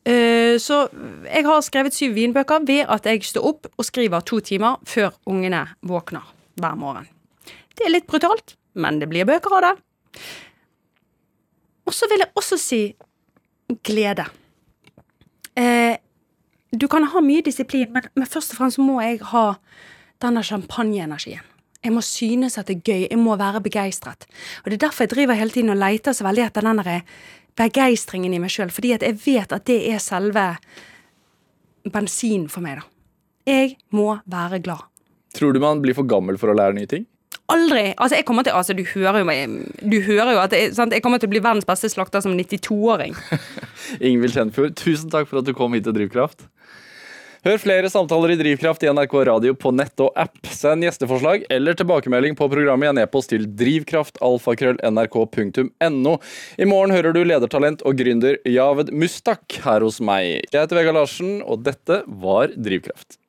[0.07, 0.89] Eh, Så
[1.27, 5.11] jeg har skrevet syv vinbøker ved at jeg står opp og skriver to timer før
[5.27, 6.23] ungene våkner
[6.55, 7.09] hver morgen.
[7.77, 9.75] Det er litt brutalt, men det blir bøker av det.
[11.87, 12.81] Og så vil jeg også si
[13.83, 14.25] glede.
[15.57, 15.97] Eh,
[16.73, 19.57] du kan ha mye disiplin, men først og fremst må jeg ha
[20.23, 21.43] denne champagneenergien.
[21.87, 23.07] Jeg må synes at det er gøy.
[23.07, 24.26] Jeg må være begeistret.
[24.64, 26.82] Og det er derfor jeg driver hele tiden og leter så veldig etter den
[27.57, 28.72] begeistringen i meg sjøl.
[28.74, 30.49] Fordi at jeg vet at det er selve
[31.93, 32.89] bensinen for meg, da.
[33.47, 34.82] Jeg må være glad.
[35.37, 37.07] Tror du man blir for gammel for å lære nye ting?
[37.53, 37.93] Aldri!
[37.95, 39.26] Altså, jeg kommer til Altså, du hører jo
[39.78, 43.14] Du hører jo at jeg, jeg kommer til å bli verdens beste slakter som 92-åring.
[44.09, 46.49] Ingvild Tenfjord, tusen takk for at du kom hit til Drivkraft.
[47.47, 50.35] Hør flere samtaler i Drivkraft i NRK Radio på nett og app.
[50.51, 56.15] Send gjesteforslag eller tilbakemelding på programmet i en e-post til drivkraftalfakrøll.nrk.no.
[56.59, 60.43] I morgen hører du ledertalent og gründer Javed Mustak her hos meg.
[60.51, 63.21] Jeg heter Vegard Larsen, og dette var Drivkraft.